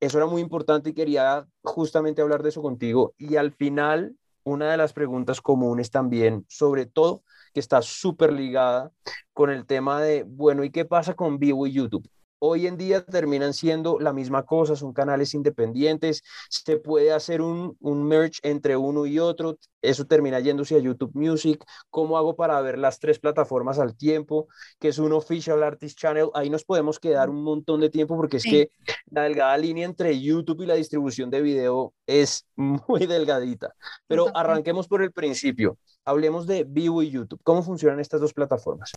Eso 0.00 0.16
era 0.16 0.26
muy 0.26 0.40
importante 0.40 0.88
y 0.88 0.94
quería 0.94 1.46
justamente 1.62 2.22
hablar 2.22 2.42
de 2.42 2.48
eso 2.48 2.62
contigo. 2.62 3.12
Y 3.18 3.36
al 3.36 3.52
final, 3.52 4.16
una 4.48 4.70
de 4.70 4.76
las 4.76 4.92
preguntas 4.92 5.40
comunes 5.40 5.90
también, 5.90 6.44
sobre 6.48 6.86
todo, 6.86 7.22
que 7.52 7.60
está 7.60 7.82
súper 7.82 8.32
ligada 8.32 8.92
con 9.32 9.50
el 9.50 9.66
tema 9.66 10.00
de, 10.00 10.24
bueno, 10.24 10.64
¿y 10.64 10.70
qué 10.70 10.84
pasa 10.84 11.14
con 11.14 11.38
Vivo 11.38 11.66
y 11.66 11.72
YouTube? 11.72 12.08
Hoy 12.38 12.66
en 12.66 12.76
día 12.76 13.04
terminan 13.04 13.52
siendo 13.52 13.98
la 13.98 14.12
misma 14.12 14.44
cosa, 14.44 14.76
son 14.76 14.92
canales 14.92 15.34
independientes, 15.34 16.22
se 16.48 16.76
puede 16.76 17.12
hacer 17.12 17.40
un, 17.40 17.76
un 17.80 18.04
merge 18.04 18.40
entre 18.42 18.76
uno 18.76 19.06
y 19.06 19.18
otro, 19.18 19.58
eso 19.82 20.06
termina 20.06 20.40
yéndose 20.40 20.76
a 20.76 20.78
YouTube 20.78 21.12
Music, 21.14 21.64
¿cómo 21.90 22.16
hago 22.18 22.36
para 22.36 22.60
ver 22.60 22.78
las 22.78 22.98
tres 22.98 23.18
plataformas 23.18 23.78
al 23.78 23.96
tiempo? 23.96 24.48
Que 24.78 24.88
es 24.88 24.98
un 24.98 25.12
Official 25.12 25.62
Artist 25.62 25.98
Channel, 25.98 26.30
ahí 26.34 26.50
nos 26.50 26.64
podemos 26.64 26.98
quedar 26.98 27.30
un 27.30 27.42
montón 27.42 27.80
de 27.80 27.90
tiempo 27.90 28.16
porque 28.16 28.38
es 28.38 28.44
que 28.44 28.70
la 29.10 29.22
delgada 29.22 29.56
línea 29.56 29.86
entre 29.86 30.20
YouTube 30.20 30.62
y 30.62 30.66
la 30.66 30.74
distribución 30.74 31.30
de 31.30 31.42
video 31.42 31.94
es 32.06 32.46
muy 32.56 33.06
delgadita, 33.06 33.74
pero 34.06 34.36
arranquemos 34.36 34.88
por 34.88 35.02
el 35.02 35.12
principio, 35.12 35.78
hablemos 36.04 36.46
de 36.46 36.64
Vivo 36.64 37.02
y 37.02 37.10
YouTube, 37.10 37.40
¿cómo 37.42 37.62
funcionan 37.62 38.00
estas 38.00 38.20
dos 38.20 38.32
plataformas? 38.32 38.92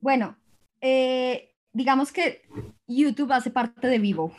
Bueno, 0.00 0.36
eh, 0.80 1.49
digamos 1.72 2.12
que 2.12 2.42
YouTube 2.86 3.32
hace 3.32 3.50
parte 3.50 3.86
de 3.86 3.98
Vivo. 3.98 4.32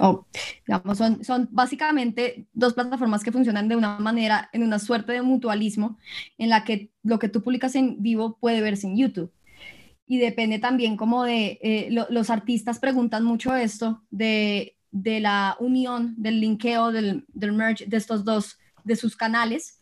O, 0.00 0.26
digamos, 0.66 0.98
son, 0.98 1.24
son 1.24 1.48
básicamente 1.50 2.46
dos 2.52 2.74
plataformas 2.74 3.24
que 3.24 3.32
funcionan 3.32 3.68
de 3.68 3.76
una 3.76 3.98
manera, 3.98 4.48
en 4.52 4.62
una 4.62 4.78
suerte 4.78 5.12
de 5.12 5.22
mutualismo, 5.22 5.98
en 6.36 6.50
la 6.50 6.64
que 6.64 6.90
lo 7.02 7.18
que 7.18 7.28
tú 7.28 7.42
publicas 7.42 7.74
en 7.74 8.02
Vivo 8.02 8.38
puede 8.40 8.60
verse 8.60 8.86
en 8.86 8.96
YouTube. 8.96 9.32
Y 10.06 10.18
depende 10.18 10.58
también 10.58 10.96
como 10.96 11.24
de, 11.24 11.58
eh, 11.62 11.88
los 11.90 12.30
artistas 12.30 12.78
preguntan 12.78 13.24
mucho 13.24 13.54
esto, 13.54 14.02
de, 14.10 14.76
de 14.90 15.20
la 15.20 15.56
unión, 15.60 16.14
del 16.16 16.40
linkeo, 16.40 16.92
del, 16.92 17.24
del 17.28 17.52
merge 17.52 17.86
de 17.86 17.96
estos 17.96 18.24
dos, 18.24 18.58
de 18.84 18.96
sus 18.96 19.16
canales, 19.16 19.80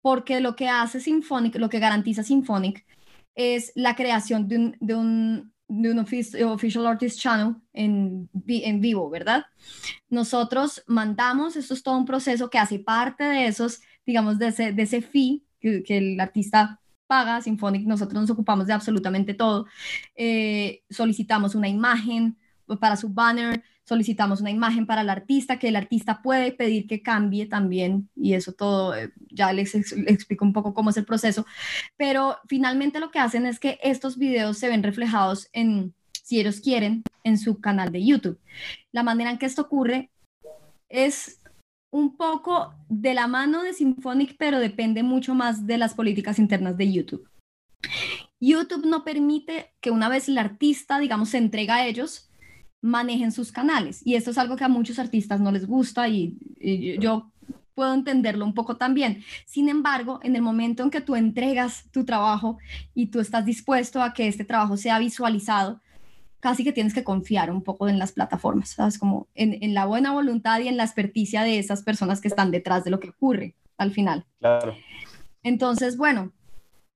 porque 0.00 0.40
lo 0.40 0.56
que 0.56 0.68
hace 0.68 1.00
Symphonic, 1.00 1.56
lo 1.56 1.68
que 1.68 1.78
garantiza 1.78 2.22
Symphonic, 2.22 2.84
es 3.34 3.72
la 3.74 3.94
creación 3.94 4.48
de 4.48 4.56
un, 4.56 4.76
de 4.80 4.94
un 4.94 5.52
de 5.70 5.92
un 5.92 5.98
Official 6.00 6.86
Artist 6.86 7.20
Channel 7.20 7.54
en, 7.72 8.28
en 8.48 8.80
vivo, 8.80 9.08
¿verdad? 9.08 9.44
Nosotros 10.08 10.82
mandamos, 10.88 11.54
esto 11.54 11.74
es 11.74 11.82
todo 11.82 11.96
un 11.96 12.04
proceso 12.04 12.50
que 12.50 12.58
hace 12.58 12.80
parte 12.80 13.22
de 13.22 13.46
esos, 13.46 13.80
digamos, 14.04 14.38
de 14.38 14.48
ese, 14.48 14.72
de 14.72 14.82
ese 14.82 15.00
fee 15.00 15.44
que, 15.60 15.84
el 15.88 16.18
artista 16.18 16.80
paga, 17.06 17.40
Symphonic, 17.40 17.86
nosotros 17.86 18.20
nos 18.20 18.30
ocupamos 18.30 18.66
de 18.66 18.72
absolutamente 18.72 19.32
todo. 19.32 19.66
Eh, 20.16 20.82
solicitamos 20.90 21.54
una 21.54 21.68
imagen 21.68 22.36
para 22.80 22.96
su 22.96 23.08
banner, 23.08 23.62
solicitamos 23.90 24.40
una 24.40 24.52
imagen 24.52 24.86
para 24.86 25.00
el 25.00 25.10
artista, 25.10 25.58
que 25.58 25.66
el 25.66 25.74
artista 25.74 26.22
puede 26.22 26.52
pedir 26.52 26.86
que 26.86 27.02
cambie 27.02 27.46
también, 27.46 28.08
y 28.14 28.34
eso 28.34 28.52
todo, 28.52 28.94
eh, 28.94 29.12
ya 29.30 29.52
les, 29.52 29.74
explico 29.74 30.44
un 30.44 30.52
poco 30.52 30.74
cómo 30.74 30.90
es 30.90 30.96
el 30.96 31.04
proceso, 31.04 31.44
pero 31.96 32.36
finalmente 32.46 33.00
lo 33.00 33.10
que 33.10 33.18
hacen 33.18 33.46
es 33.46 33.58
que 33.58 33.80
estos 33.82 34.16
videos 34.16 34.58
se 34.58 34.68
ven 34.68 34.84
reflejados 34.84 35.48
en, 35.52 35.92
si 36.22 36.38
ellos 36.38 36.60
quieren, 36.60 37.02
en 37.24 37.36
su 37.36 37.60
canal 37.60 37.90
de 37.90 38.06
YouTube. 38.06 38.38
La 38.92 39.02
manera 39.02 39.32
en 39.32 39.38
que 39.38 39.46
esto 39.46 39.62
ocurre 39.62 40.08
es 40.88 41.40
un 41.90 42.16
poco 42.16 42.72
de 42.88 43.12
la 43.12 43.26
mano 43.26 43.64
de 43.64 43.72
Symphonic, 43.72 44.36
pero 44.38 44.60
depende 44.60 45.02
mucho 45.02 45.34
más 45.34 45.66
de 45.66 45.78
las 45.78 45.94
políticas 45.94 46.38
internas 46.38 46.76
de 46.76 46.92
YouTube. 46.92 47.28
YouTube 48.38 48.86
no 48.86 49.02
permite 49.02 49.72
que 49.80 49.90
una 49.90 50.08
vez 50.08 50.28
el 50.28 50.38
artista, 50.38 51.00
digamos, 51.00 51.30
se 51.30 51.38
entrega 51.38 51.74
a 51.74 51.86
ellos, 51.86 52.29
manejen 52.80 53.32
sus 53.32 53.52
canales. 53.52 54.00
Y 54.04 54.14
esto 54.14 54.30
es 54.30 54.38
algo 54.38 54.56
que 54.56 54.64
a 54.64 54.68
muchos 54.68 54.98
artistas 54.98 55.40
no 55.40 55.52
les 55.52 55.66
gusta 55.66 56.08
y, 56.08 56.38
yo 56.98 57.30
puedo 57.74 57.94
entenderlo 57.94 58.44
un 58.44 58.52
poco 58.52 58.76
también. 58.76 59.22
Sin 59.46 59.68
embargo, 59.68 60.20
en 60.22 60.36
el 60.36 60.42
momento 60.42 60.82
en 60.82 60.90
que 60.90 61.00
tú 61.00 61.16
entregas 61.16 61.84
tu 61.90 62.04
trabajo 62.04 62.58
y 62.94 63.06
tú 63.06 63.20
estás 63.20 63.46
dispuesto 63.46 64.02
a 64.02 64.12
que 64.12 64.28
este 64.28 64.44
trabajo 64.44 64.76
sea 64.76 64.98
visualizado, 64.98 65.80
casi 66.40 66.62
que 66.62 66.72
tienes 66.72 66.92
que 66.92 67.04
confiar 67.04 67.50
un 67.50 67.62
poco 67.62 67.88
en 67.88 67.98
las 67.98 68.12
plataformas, 68.12 68.70
¿sabes? 68.70 68.98
Como 68.98 69.28
en, 69.34 69.62
en 69.62 69.72
la 69.72 69.86
buena 69.86 70.12
voluntad 70.12 70.60
y 70.60 70.68
en 70.68 70.76
la 70.76 70.84
experticia 70.84 71.42
de 71.42 71.58
esas 71.58 71.82
personas 71.82 72.20
que 72.20 72.28
están 72.28 72.50
detrás 72.50 72.84
de 72.84 72.90
lo 72.90 73.00
que 73.00 73.10
ocurre 73.10 73.54
al 73.78 73.92
final. 73.92 74.26
Claro. 74.40 74.74
Entonces, 75.42 75.96
bueno, 75.96 76.32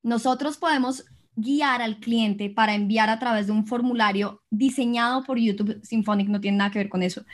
nosotros 0.03 0.59
podemos 0.59 1.07
guiar 1.37 1.83
al 1.83 1.99
cliente 1.99 2.51
para 2.51 2.75
enviar 2.75 3.11
a 3.11 3.19
través 3.19 3.47
de 3.47 3.53
un 3.53 3.67
formulario 3.67 4.43
diseñado 4.51 5.25
por 5.25 5.39
YouTube 5.39 5.81
Symphonic, 5.83 6.29
no 6.29 6.41
tiene 6.41 6.59
nada 6.59 6.71
que 6.71 6.79
ver 6.79 6.89
con 6.89 7.03
eso, 7.03 7.25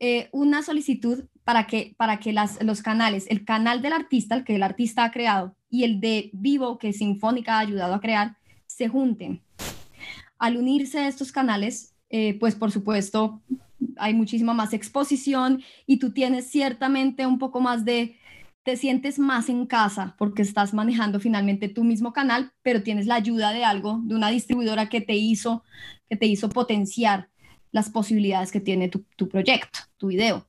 eh, 0.00 0.28
una 0.32 0.62
solicitud 0.62 1.24
para 1.44 1.66
que, 1.66 1.94
para 1.96 2.18
que 2.18 2.32
las, 2.32 2.62
los 2.62 2.82
canales, 2.82 3.26
el 3.28 3.44
canal 3.44 3.82
del 3.82 3.92
artista, 3.92 4.34
el 4.34 4.44
que 4.44 4.56
el 4.56 4.62
artista 4.62 5.04
ha 5.04 5.10
creado, 5.10 5.56
y 5.68 5.84
el 5.84 6.00
de 6.00 6.30
vivo 6.32 6.78
que 6.78 6.92
Symphonic 6.92 7.48
ha 7.48 7.58
ayudado 7.58 7.94
a 7.94 8.00
crear, 8.00 8.36
se 8.66 8.88
junten. 8.88 9.42
Al 10.38 10.56
unirse 10.56 10.98
a 10.98 11.08
estos 11.08 11.32
canales, 11.32 11.94
eh, 12.10 12.36
pues 12.38 12.54
por 12.54 12.70
supuesto 12.70 13.42
hay 13.96 14.14
muchísima 14.14 14.54
más 14.54 14.72
exposición 14.72 15.62
y 15.86 15.98
tú 15.98 16.12
tienes 16.12 16.50
ciertamente 16.50 17.26
un 17.26 17.38
poco 17.38 17.60
más 17.60 17.84
de 17.84 18.16
te 18.64 18.76
sientes 18.76 19.18
más 19.18 19.48
en 19.50 19.66
casa 19.66 20.14
porque 20.18 20.42
estás 20.42 20.72
manejando 20.72 21.20
finalmente 21.20 21.68
tu 21.68 21.84
mismo 21.84 22.12
canal, 22.12 22.52
pero 22.62 22.82
tienes 22.82 23.06
la 23.06 23.14
ayuda 23.14 23.52
de 23.52 23.64
algo, 23.64 24.00
de 24.02 24.14
una 24.14 24.30
distribuidora 24.30 24.88
que 24.88 25.02
te 25.02 25.14
hizo, 25.14 25.62
que 26.08 26.16
te 26.16 26.26
hizo 26.26 26.48
potenciar 26.48 27.28
las 27.72 27.90
posibilidades 27.90 28.50
que 28.50 28.60
tiene 28.60 28.88
tu, 28.88 29.28
proyecto, 29.28 29.80
tu 29.98 30.08
video. 30.08 30.46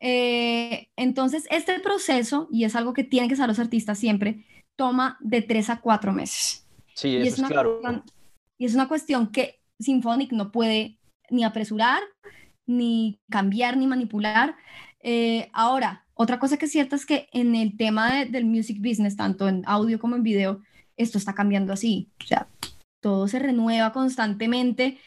Eh, 0.00 0.88
entonces, 0.96 1.46
este 1.50 1.78
proceso, 1.78 2.48
y 2.50 2.64
es 2.64 2.74
algo 2.74 2.92
que 2.92 3.04
tienen 3.04 3.28
que 3.28 3.36
saber 3.36 3.50
los 3.50 3.58
artistas 3.60 3.98
siempre, 3.98 4.44
toma 4.74 5.16
de 5.20 5.40
tres 5.42 5.70
a 5.70 5.80
cuatro 5.80 6.12
meses. 6.12 6.66
Sí, 6.94 7.08
y 7.08 7.28
es, 7.28 7.36
claro. 7.36 7.80
y 8.58 8.64
es 8.64 8.74
una 8.74 8.88
cuestión 8.88 9.30
que 9.30 9.60
Symphonic 9.78 10.32
no 10.32 10.50
puede 10.50 10.98
ni 11.30 11.44
apresurar, 11.44 12.02
ni 12.66 13.20
cambiar, 13.30 13.76
ni 13.76 13.86
manipular. 13.86 14.56
Eh, 15.00 15.50
ahora, 15.52 16.03
otra 16.14 16.38
cosa 16.38 16.56
que 16.56 16.66
es 16.66 16.72
cierta 16.72 16.96
es 16.96 17.06
que 17.06 17.28
en 17.32 17.54
el 17.54 17.76
tema 17.76 18.24
del 18.24 18.44
music 18.44 18.78
business, 18.78 19.16
tanto 19.16 19.48
en 19.48 19.62
audio 19.66 19.98
como 19.98 20.16
en 20.16 20.22
video, 20.22 20.60
esto 20.96 21.18
está 21.18 21.34
cambiando 21.34 21.72
así. 21.72 22.10
O 22.22 22.26
sea, 22.26 22.48
todo 23.00 23.28
se 23.28 23.38
renueva 23.38 23.92
constantemente 23.92 24.98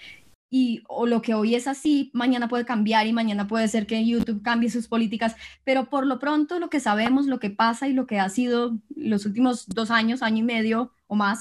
y 0.49 0.83
o 0.87 1.05
lo 1.05 1.21
que 1.21 1.33
hoy 1.33 1.55
es 1.55 1.67
así, 1.67 2.09
mañana 2.13 2.47
puede 2.47 2.65
cambiar 2.65 3.05
y 3.07 3.13
mañana 3.13 3.47
puede 3.47 3.67
ser 3.67 3.85
que 3.85 4.05
YouTube 4.05 4.41
cambie 4.41 4.69
sus 4.69 4.87
políticas, 4.87 5.35
pero 5.63 5.89
por 5.89 6.05
lo 6.05 6.19
pronto 6.19 6.59
lo 6.59 6.69
que 6.69 6.79
sabemos, 6.79 7.25
lo 7.25 7.39
que 7.39 7.49
pasa 7.49 7.87
y 7.87 7.93
lo 7.93 8.07
que 8.07 8.19
ha 8.19 8.29
sido 8.29 8.77
los 8.95 9.25
últimos 9.25 9.67
dos 9.67 9.91
años, 9.91 10.21
año 10.21 10.39
y 10.39 10.43
medio 10.43 10.93
o 11.07 11.15
más, 11.15 11.39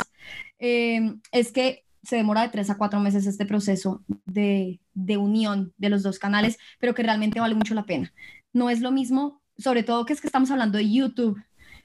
eh, 0.58 1.14
es 1.30 1.52
que 1.52 1.84
se 2.02 2.16
demora 2.16 2.42
de 2.42 2.48
tres 2.48 2.70
a 2.70 2.78
cuatro 2.78 3.00
meses 3.00 3.26
este 3.26 3.46
proceso 3.46 4.04
de, 4.24 4.80
de 4.94 5.16
unión 5.16 5.72
de 5.76 5.90
los 5.90 6.02
dos 6.02 6.18
canales, 6.18 6.58
pero 6.78 6.94
que 6.94 7.02
realmente 7.02 7.40
vale 7.40 7.54
mucho 7.54 7.74
la 7.74 7.86
pena. 7.86 8.12
No 8.52 8.70
es 8.70 8.80
lo 8.80 8.92
mismo, 8.92 9.42
sobre 9.58 9.82
todo 9.82 10.04
que 10.04 10.12
es 10.12 10.20
que 10.20 10.28
estamos 10.28 10.50
hablando 10.50 10.78
de 10.78 10.90
YouTube, 10.90 11.42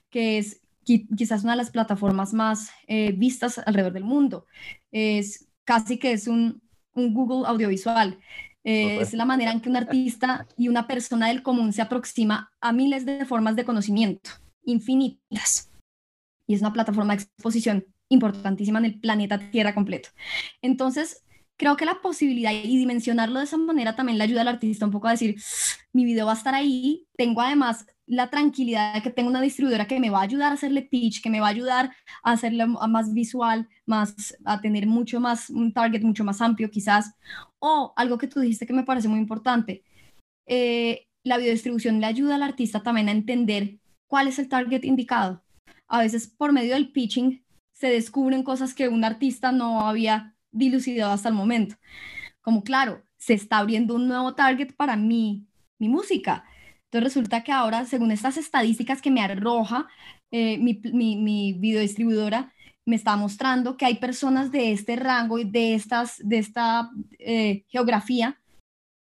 que 0.10 0.38
es 0.38 0.62
quizás 0.84 1.44
una 1.44 1.54
de 1.54 1.58
las 1.58 1.72
plataformas 1.72 2.34
más 2.34 2.70
eh, 2.88 3.12
vistas 3.14 3.60
alrededor 3.60 3.94
del 3.94 4.04
mundo. 4.04 4.46
Es 4.92 5.48
casi 5.64 5.98
que 5.98 6.12
es 6.12 6.28
un, 6.28 6.62
un 6.94 7.14
Google 7.14 7.48
audiovisual. 7.48 8.20
Eh, 8.64 9.00
es 9.02 9.14
la 9.14 9.26
manera 9.26 9.52
en 9.52 9.62
que 9.62 9.70
un 9.70 9.78
artista 9.78 10.48
y 10.56 10.68
una 10.68 10.88
persona 10.88 11.28
del 11.28 11.42
común 11.42 11.74
se 11.74 11.82
aproxima 11.82 12.52
a 12.62 12.72
miles 12.72 13.06
de 13.06 13.26
formas 13.26 13.56
de 13.56 13.66
conocimiento, 13.66 14.32
infinitas. 14.64 15.72
Y 16.46 16.56
es 16.56 16.62
una 16.62 16.74
plataforma 16.74 17.16
de 17.16 17.24
exposición 17.24 17.86
importantísima 18.10 18.80
en 18.80 18.86
el 18.86 19.00
planeta 19.00 19.40
Tierra 19.52 19.74
completo. 19.74 20.10
Entonces, 20.62 21.24
creo 21.62 21.78
que 21.78 21.86
la 21.86 22.02
posibilidad 22.02 22.52
y 22.52 22.76
dimensionarlo 22.76 23.38
de 23.38 23.46
esa 23.46 23.56
manera 23.56 23.96
también 23.96 24.18
le 24.18 24.24
ayuda 24.24 24.42
al 24.42 24.48
artista 24.48 24.84
un 24.84 24.92
poco 24.92 25.08
a 25.08 25.12
decir, 25.12 25.36
mi 25.94 26.06
video 26.06 26.26
va 26.26 26.32
a 26.32 26.36
estar 26.36 26.56
ahí, 26.56 27.06
tengo 27.16 27.40
además 27.40 27.86
la 28.08 28.32
tranquilidad 28.32 28.96
de 28.96 29.04
que 29.04 29.12
tengo 29.12 29.30
una 29.30 29.42
distribuidora 29.42 29.86
que 29.86 30.00
me 30.00 30.10
va 30.10 30.22
a 30.22 30.24
ayudar 30.24 30.50
a 30.50 30.56
hacerle 30.56 30.82
pitch, 30.82 31.22
que 31.22 31.30
me 31.30 31.40
va 31.40 31.46
a 31.46 31.52
ayudar 31.52 31.92
a 32.24 32.32
hacerle 32.32 32.66
más 32.66 33.14
visual, 33.14 33.70
más, 33.86 34.36
a 34.44 34.60
tener 34.60 34.88
mucho 34.88 35.20
más, 35.20 35.52
un 35.52 35.72
target 35.72 36.02
mucho 36.02 36.24
más 36.24 36.42
amplio 36.42 36.72
quizás. 36.72 37.14
O 37.60 37.94
algo 37.96 38.18
que 38.18 38.28
tú 38.28 38.40
dijiste 38.40 38.66
que 38.66 38.74
me 38.74 38.84
parece 38.84 39.08
muy 39.08 39.20
importante, 39.20 39.84
eh, 40.48 41.06
la 41.24 41.38
biodistribución 41.38 42.02
le 42.02 42.08
ayuda 42.08 42.36
al 42.36 42.44
artista 42.44 42.82
también 42.82 43.08
a 43.08 43.12
entender 43.12 43.78
cuál 44.08 44.28
es 44.28 44.40
el 44.40 44.50
target 44.50 44.84
indicado. 44.84 45.44
A 45.88 46.00
veces 46.00 46.28
por 46.28 46.54
medio 46.54 46.74
del 46.74 46.92
pitching 46.92 47.46
se 47.72 47.90
descubren 47.90 48.42
cosas 48.42 48.74
que 48.74 48.90
un 48.90 49.04
artista 49.04 49.52
no 49.52 49.88
había 49.88 50.31
dilucidado 50.52 51.14
hasta 51.14 51.30
el 51.30 51.36
momento. 51.36 51.76
Como 52.42 52.64
claro, 52.64 53.04
se 53.18 53.34
está 53.34 53.60
abriendo 53.60 53.96
un 53.96 54.08
nuevo 54.08 54.36
target 54.36 54.74
para 54.76 54.96
mí, 54.96 55.48
mi 55.80 55.90
música 55.90 56.46
entonces 56.92 57.14
resulta 57.14 57.42
que 57.42 57.54
ahora, 57.54 57.86
según 57.86 58.12
estas 58.12 58.36
estadísticas 58.36 59.02
que 59.02 59.12
me 59.12 59.22
arroja 59.22 59.88
eh, 60.30 60.58
mi, 60.58 60.82
mi, 60.92 61.54
videodistribuidora, 61.54 62.54
me 62.86 62.98
está 62.98 63.16
mostrando 63.16 63.78
que 63.78 63.86
hay 63.86 63.96
personas 63.96 64.52
de 64.52 64.74
este 64.74 64.98
rango 64.98 65.40
y 65.40 65.46
de, 65.46 65.74
estas, 65.74 66.18
de 66.22 66.40
esta 66.40 66.92
eh, 67.18 67.64
geografía 67.70 68.42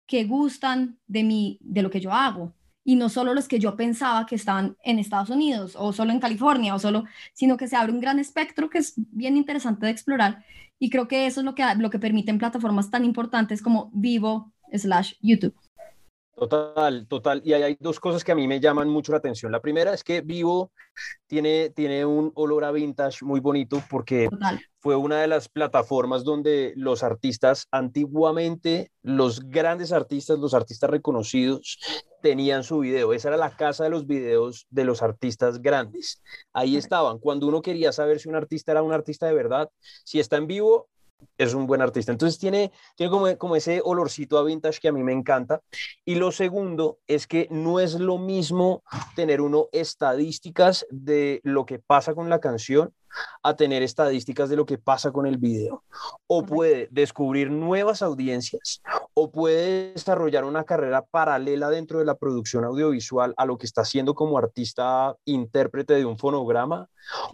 que 0.06 0.24
gustan 0.24 0.98
de, 1.06 1.24
mi, 1.24 1.58
de 1.62 1.80
lo 1.80 1.90
que 1.90 2.00
yo 2.00 2.12
hago. 2.12 2.52
Y 2.84 2.96
no 2.96 3.08
solo 3.08 3.34
los 3.34 3.46
que 3.46 3.58
yo 3.58 3.76
pensaba 3.76 4.26
que 4.26 4.34
estaban 4.34 4.76
en 4.82 4.98
Estados 4.98 5.30
Unidos 5.30 5.76
o 5.78 5.92
solo 5.92 6.12
en 6.12 6.20
California 6.20 6.74
o 6.74 6.78
solo, 6.78 7.04
sino 7.34 7.56
que 7.56 7.68
se 7.68 7.76
abre 7.76 7.92
un 7.92 8.00
gran 8.00 8.18
espectro 8.18 8.70
que 8.70 8.78
es 8.78 8.94
bien 8.96 9.36
interesante 9.36 9.86
de 9.86 9.92
explorar. 9.92 10.44
Y 10.78 10.88
creo 10.90 11.06
que 11.08 11.26
eso 11.26 11.40
es 11.40 11.44
lo 11.44 11.54
que, 11.54 11.62
lo 11.76 11.90
que 11.90 11.98
permiten 11.98 12.38
plataformas 12.38 12.90
tan 12.90 13.04
importantes 13.04 13.60
como 13.62 13.90
Vivo 13.92 14.52
slash 14.72 15.14
YouTube. 15.20 15.54
Total, 16.40 17.06
total. 17.06 17.42
Y 17.44 17.52
hay 17.52 17.76
dos 17.78 18.00
cosas 18.00 18.24
que 18.24 18.32
a 18.32 18.34
mí 18.34 18.48
me 18.48 18.60
llaman 18.60 18.88
mucho 18.88 19.12
la 19.12 19.18
atención. 19.18 19.52
La 19.52 19.60
primera 19.60 19.92
es 19.92 20.02
que 20.02 20.22
Vivo 20.22 20.72
tiene, 21.26 21.68
tiene 21.68 22.06
un 22.06 22.32
olor 22.34 22.64
a 22.64 22.70
vintage 22.70 23.26
muy 23.26 23.40
bonito 23.40 23.82
porque 23.90 24.26
fue 24.78 24.96
una 24.96 25.20
de 25.20 25.26
las 25.26 25.50
plataformas 25.50 26.24
donde 26.24 26.72
los 26.76 27.02
artistas 27.02 27.68
antiguamente, 27.70 28.90
los 29.02 29.40
grandes 29.50 29.92
artistas, 29.92 30.38
los 30.38 30.54
artistas 30.54 30.88
reconocidos, 30.88 31.78
tenían 32.22 32.64
su 32.64 32.78
video. 32.78 33.12
Esa 33.12 33.28
era 33.28 33.36
la 33.36 33.54
casa 33.54 33.84
de 33.84 33.90
los 33.90 34.06
videos 34.06 34.66
de 34.70 34.84
los 34.84 35.02
artistas 35.02 35.60
grandes. 35.60 36.22
Ahí 36.54 36.78
estaban. 36.78 37.18
Cuando 37.18 37.48
uno 37.48 37.60
quería 37.60 37.92
saber 37.92 38.18
si 38.18 38.30
un 38.30 38.36
artista 38.36 38.72
era 38.72 38.82
un 38.82 38.94
artista 38.94 39.26
de 39.26 39.34
verdad, 39.34 39.68
si 40.04 40.20
está 40.20 40.38
en 40.38 40.46
vivo, 40.46 40.88
es 41.38 41.54
un 41.54 41.66
buen 41.66 41.82
artista. 41.82 42.12
Entonces 42.12 42.38
tiene, 42.38 42.72
tiene 42.96 43.10
como, 43.10 43.38
como 43.38 43.56
ese 43.56 43.80
olorcito 43.84 44.38
a 44.38 44.44
vintage 44.44 44.80
que 44.80 44.88
a 44.88 44.92
mí 44.92 45.02
me 45.02 45.12
encanta. 45.12 45.60
Y 46.04 46.16
lo 46.16 46.32
segundo 46.32 46.98
es 47.06 47.26
que 47.26 47.48
no 47.50 47.80
es 47.80 47.94
lo 47.94 48.18
mismo 48.18 48.82
tener 49.16 49.40
uno 49.40 49.68
estadísticas 49.72 50.86
de 50.90 51.40
lo 51.44 51.66
que 51.66 51.78
pasa 51.78 52.14
con 52.14 52.28
la 52.28 52.40
canción 52.40 52.92
a 53.42 53.56
tener 53.56 53.82
estadísticas 53.82 54.48
de 54.48 54.56
lo 54.56 54.66
que 54.66 54.78
pasa 54.78 55.12
con 55.12 55.26
el 55.26 55.38
video. 55.38 55.84
O 56.26 56.44
puede 56.44 56.88
descubrir 56.90 57.50
nuevas 57.50 58.02
audiencias 58.02 58.82
o 59.14 59.30
puede 59.30 59.92
desarrollar 59.92 60.44
una 60.44 60.64
carrera 60.64 61.02
paralela 61.02 61.70
dentro 61.70 61.98
de 61.98 62.04
la 62.04 62.14
producción 62.14 62.64
audiovisual 62.64 63.34
a 63.36 63.44
lo 63.44 63.58
que 63.58 63.66
está 63.66 63.82
haciendo 63.82 64.14
como 64.14 64.38
artista 64.38 65.16
intérprete 65.24 65.94
de 65.94 66.04
un 66.04 66.18
fonograma 66.18 66.88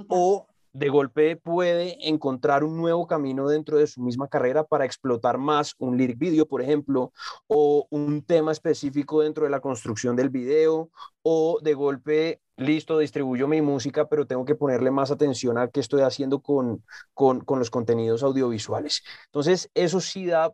o 0.08 0.46
de 0.76 0.90
golpe 0.90 1.36
puede 1.36 1.96
encontrar 2.06 2.62
un 2.62 2.76
nuevo 2.76 3.06
camino 3.06 3.48
dentro 3.48 3.78
de 3.78 3.86
su 3.86 4.02
misma 4.02 4.28
carrera 4.28 4.62
para 4.62 4.84
explotar 4.84 5.38
más 5.38 5.74
un 5.78 5.96
lyric 5.96 6.18
video, 6.18 6.46
por 6.46 6.60
ejemplo, 6.60 7.12
o 7.46 7.86
un 7.88 8.22
tema 8.22 8.52
específico 8.52 9.22
dentro 9.22 9.44
de 9.44 9.50
la 9.50 9.60
construcción 9.60 10.16
del 10.16 10.28
video, 10.28 10.90
o 11.22 11.58
de 11.62 11.72
golpe, 11.72 12.42
listo, 12.56 12.98
distribuyo 12.98 13.48
mi 13.48 13.62
música, 13.62 14.06
pero 14.06 14.26
tengo 14.26 14.44
que 14.44 14.54
ponerle 14.54 14.90
más 14.90 15.10
atención 15.10 15.56
a 15.56 15.68
qué 15.68 15.80
estoy 15.80 16.02
haciendo 16.02 16.40
con, 16.40 16.84
con, 17.14 17.40
con 17.40 17.58
los 17.58 17.70
contenidos 17.70 18.22
audiovisuales. 18.22 19.02
Entonces, 19.26 19.70
eso 19.72 20.00
sí 20.00 20.26
da, 20.26 20.52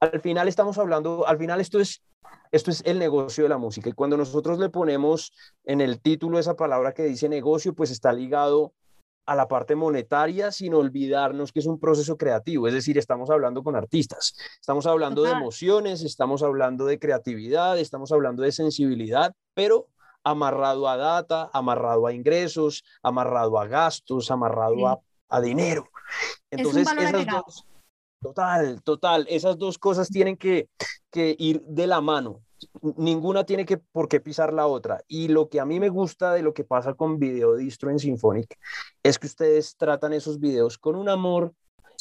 al 0.00 0.20
final 0.20 0.48
estamos 0.48 0.76
hablando, 0.76 1.26
al 1.26 1.38
final 1.38 1.60
esto 1.60 1.80
es 1.80 2.02
esto 2.50 2.70
es 2.70 2.82
el 2.84 2.98
negocio 2.98 3.44
de 3.44 3.48
la 3.48 3.56
música. 3.56 3.88
Y 3.88 3.94
cuando 3.94 4.18
nosotros 4.18 4.58
le 4.58 4.68
ponemos 4.68 5.32
en 5.64 5.80
el 5.80 6.00
título 6.00 6.38
esa 6.38 6.54
palabra 6.54 6.92
que 6.92 7.04
dice 7.04 7.30
negocio, 7.30 7.74
pues 7.74 7.90
está 7.90 8.12
ligado 8.12 8.74
a 9.26 9.34
la 9.34 9.48
parte 9.48 9.74
monetaria 9.74 10.50
sin 10.50 10.74
olvidarnos 10.74 11.52
que 11.52 11.60
es 11.60 11.66
un 11.66 11.78
proceso 11.78 12.16
creativo, 12.16 12.66
es 12.68 12.74
decir, 12.74 12.98
estamos 12.98 13.30
hablando 13.30 13.62
con 13.62 13.76
artistas, 13.76 14.34
estamos 14.60 14.86
hablando 14.86 15.22
de 15.22 15.30
emociones, 15.30 16.02
estamos 16.02 16.42
hablando 16.42 16.86
de 16.86 16.98
creatividad, 16.98 17.78
estamos 17.78 18.10
hablando 18.12 18.42
de 18.42 18.52
sensibilidad, 18.52 19.34
pero 19.54 19.88
amarrado 20.24 20.88
a 20.88 20.96
data, 20.96 21.50
amarrado 21.52 22.06
a 22.06 22.12
ingresos, 22.12 22.84
amarrado 23.02 23.58
a 23.58 23.66
gastos, 23.66 24.30
amarrado 24.30 24.86
a, 24.86 25.00
a, 25.28 25.40
dinero. 25.40 25.88
Entonces, 26.50 26.86
esas 26.86 27.26
dos, 27.26 27.66
total, 28.20 28.82
total, 28.82 29.26
esas 29.28 29.58
dos 29.58 29.78
cosas 29.78 30.08
tienen 30.08 30.36
que, 30.36 30.68
que 31.10 31.34
ir 31.38 31.62
de 31.62 31.86
la 31.86 32.00
mano 32.00 32.42
ninguna 32.96 33.44
tiene 33.44 33.64
que 33.64 33.78
por 33.78 34.08
qué 34.08 34.20
pisar 34.20 34.52
la 34.52 34.66
otra. 34.66 35.02
Y 35.08 35.28
lo 35.28 35.48
que 35.48 35.60
a 35.60 35.64
mí 35.64 35.80
me 35.80 35.88
gusta 35.88 36.32
de 36.32 36.42
lo 36.42 36.52
que 36.52 36.64
pasa 36.64 36.94
con 36.94 37.18
Video 37.18 37.56
Distro 37.56 37.90
en 37.90 37.98
Symphonic 37.98 38.58
es 39.02 39.18
que 39.18 39.26
ustedes 39.26 39.76
tratan 39.76 40.12
esos 40.12 40.40
videos 40.40 40.78
con 40.78 40.96
un 40.96 41.08
amor 41.08 41.54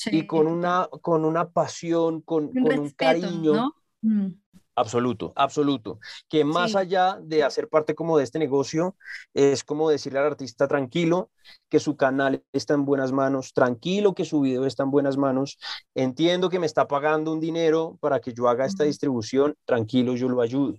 y 0.08 0.26
con 0.26 0.48
una, 0.48 0.90
con 1.02 1.26
una 1.26 1.50
pasión, 1.50 2.22
con 2.22 2.46
un, 2.46 2.64
con 2.64 2.80
un 2.80 2.90
cariño. 2.92 3.54
¿no? 3.54 3.76
Mm. 4.02 4.28
Absoluto, 4.76 5.34
absoluto. 5.36 6.00
Que 6.30 6.46
más 6.46 6.76
allá 6.76 7.18
de 7.22 7.44
hacer 7.44 7.68
parte 7.68 7.94
como 7.94 8.18
de 8.18 8.24
este 8.24 8.40
negocio, 8.40 8.96
es 9.34 9.64
como 9.64 9.90
decirle 9.90 10.20
al 10.20 10.28
artista 10.28 10.68
tranquilo 10.68 11.30
que 11.70 11.80
su 11.80 11.98
canal 11.98 12.44
está 12.54 12.74
en 12.74 12.86
buenas 12.86 13.12
manos, 13.12 13.54
tranquilo 13.54 14.14
que 14.14 14.24
su 14.24 14.42
video 14.42 14.66
está 14.66 14.84
en 14.84 14.92
buenas 14.92 15.18
manos. 15.18 15.58
Entiendo 15.94 16.50
que 16.50 16.60
me 16.60 16.66
está 16.66 16.88
pagando 16.88 17.34
un 17.34 17.42
dinero 17.42 17.98
para 18.00 18.22
que 18.22 18.34
yo 18.34 18.48
haga 18.48 18.66
esta 18.66 18.86
distribución, 18.86 19.56
tranquilo, 19.66 20.16
yo 20.16 20.30
lo 20.30 20.42
ayudo. 20.42 20.76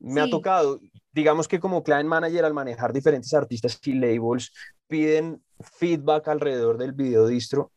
Me 0.00 0.20
ha 0.20 0.28
tocado, 0.28 0.80
digamos 1.12 1.46
que 1.46 1.60
como 1.60 1.84
client 1.84 2.08
manager 2.08 2.44
al 2.44 2.54
manejar 2.54 2.92
diferentes 2.92 3.32
artistas 3.32 3.78
y 3.84 3.92
labels, 3.92 4.52
piden 4.88 5.42
feedback 5.60 6.26
alrededor 6.28 6.78
del 6.78 6.92
video 6.92 7.26
distro 7.26 7.70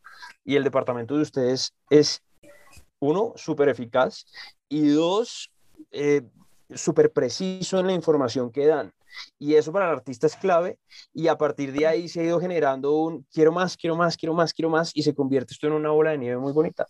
y 0.44 0.56
el 0.56 0.64
departamento 0.64 1.14
de 1.14 1.22
ustedes 1.22 1.74
es 1.90 2.22
uno, 2.98 3.34
súper 3.36 3.68
eficaz 3.68 4.24
y 4.74 4.88
dos, 4.88 5.52
eh, 5.92 6.22
súper 6.74 7.12
preciso 7.12 7.78
en 7.78 7.86
la 7.86 7.92
información 7.92 8.50
que 8.50 8.66
dan. 8.66 8.92
Y 9.38 9.54
eso 9.54 9.72
para 9.72 9.86
el 9.86 9.92
artista 9.92 10.26
es 10.26 10.34
clave 10.34 10.78
y 11.12 11.28
a 11.28 11.38
partir 11.38 11.72
de 11.72 11.86
ahí 11.86 12.08
se 12.08 12.20
ha 12.20 12.24
ido 12.24 12.40
generando 12.40 12.96
un 12.96 13.24
quiero 13.32 13.52
más, 13.52 13.76
quiero 13.76 13.94
más, 13.94 14.16
quiero 14.16 14.34
más, 14.34 14.52
quiero 14.52 14.70
más 14.70 14.90
y 14.92 15.04
se 15.04 15.14
convierte 15.14 15.54
esto 15.54 15.68
en 15.68 15.74
una 15.74 15.90
bola 15.90 16.10
de 16.10 16.18
nieve 16.18 16.38
muy 16.38 16.52
bonita. 16.52 16.86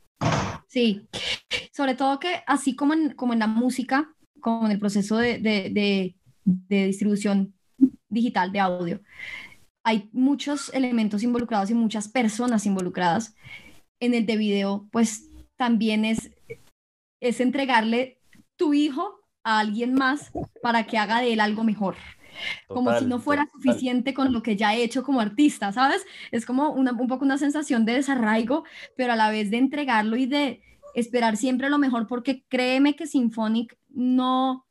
Sí, 0.67 1.07
sobre 1.73 1.95
todo 1.95 2.19
que 2.19 2.43
así 2.47 2.75
como 2.75 2.95
en, 2.95 3.13
como 3.15 3.35
en 3.35 3.41
la 3.41 3.47
música, 3.47 4.15
como 4.41 4.65
en 4.65 4.73
el 4.73 4.79
proceso 4.79 5.19
de, 5.19 5.39
de, 5.39 6.15
de 6.45 6.87
distribución 6.87 7.53
digital 8.09 8.51
de 8.51 8.61
audio, 8.61 9.01
hay 9.83 10.09
muchos 10.13 10.73
elementos 10.73 11.23
involucrados 11.23 11.69
y 11.69 11.75
muchas 11.75 12.09
personas 12.09 12.65
involucradas. 12.65 13.35
En 14.01 14.15
el 14.15 14.25
de 14.25 14.39
video, 14.39 14.89
pues 14.91 15.29
también 15.57 16.07
es, 16.07 16.31
es 17.25 17.41
entregarle 17.41 18.21
tu 18.57 18.75
hijo 18.75 19.21
a 19.43 19.59
alguien 19.59 19.95
más 19.95 20.31
para 20.63 20.87
que 20.87 20.99
haga 20.99 21.21
de 21.21 21.33
él 21.33 21.41
algo 21.41 21.65
mejor. 21.65 21.97
como 22.67 22.99
si 22.99 23.07
no 23.07 23.21
fuera 23.21 23.49
suficiente 23.53 24.13
con 24.13 24.33
lo 24.33 24.43
que 24.43 24.57
ya 24.57 24.75
he 24.75 24.83
hecho 24.83 25.05
como 25.05 25.21
artista, 25.21 25.73
¿sabes? 25.73 26.05
Es 26.33 26.45
como 26.45 26.71
un 26.73 27.09
poco 27.09 27.25
una 27.25 27.39
sensación 27.39 27.85
de 27.85 27.95
desarraigo, 27.95 28.65
pero 28.97 29.13
a 29.13 29.17
la 29.17 29.31
vez 29.31 29.51
de 29.51 29.59
entregarlo 29.59 30.17
y 30.17 30.27
de 30.27 30.61
esperar 30.95 31.37
siempre 31.37 31.71
lo 31.71 31.79
mejor, 31.79 32.09
porque 32.09 32.45
créeme 32.49 32.97
que 32.97 33.07
Symphonic 33.07 33.79
no, 33.89 34.67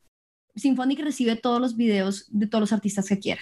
Symphonic 0.56 1.00
recibe 1.00 1.38
todos 1.38 1.62
los 1.62 1.78
videos 1.78 2.28
de 2.32 2.48
todos 2.48 2.60
los 2.62 2.74
artistas 2.74 3.08
que 3.08 3.20
quiera, 3.20 3.42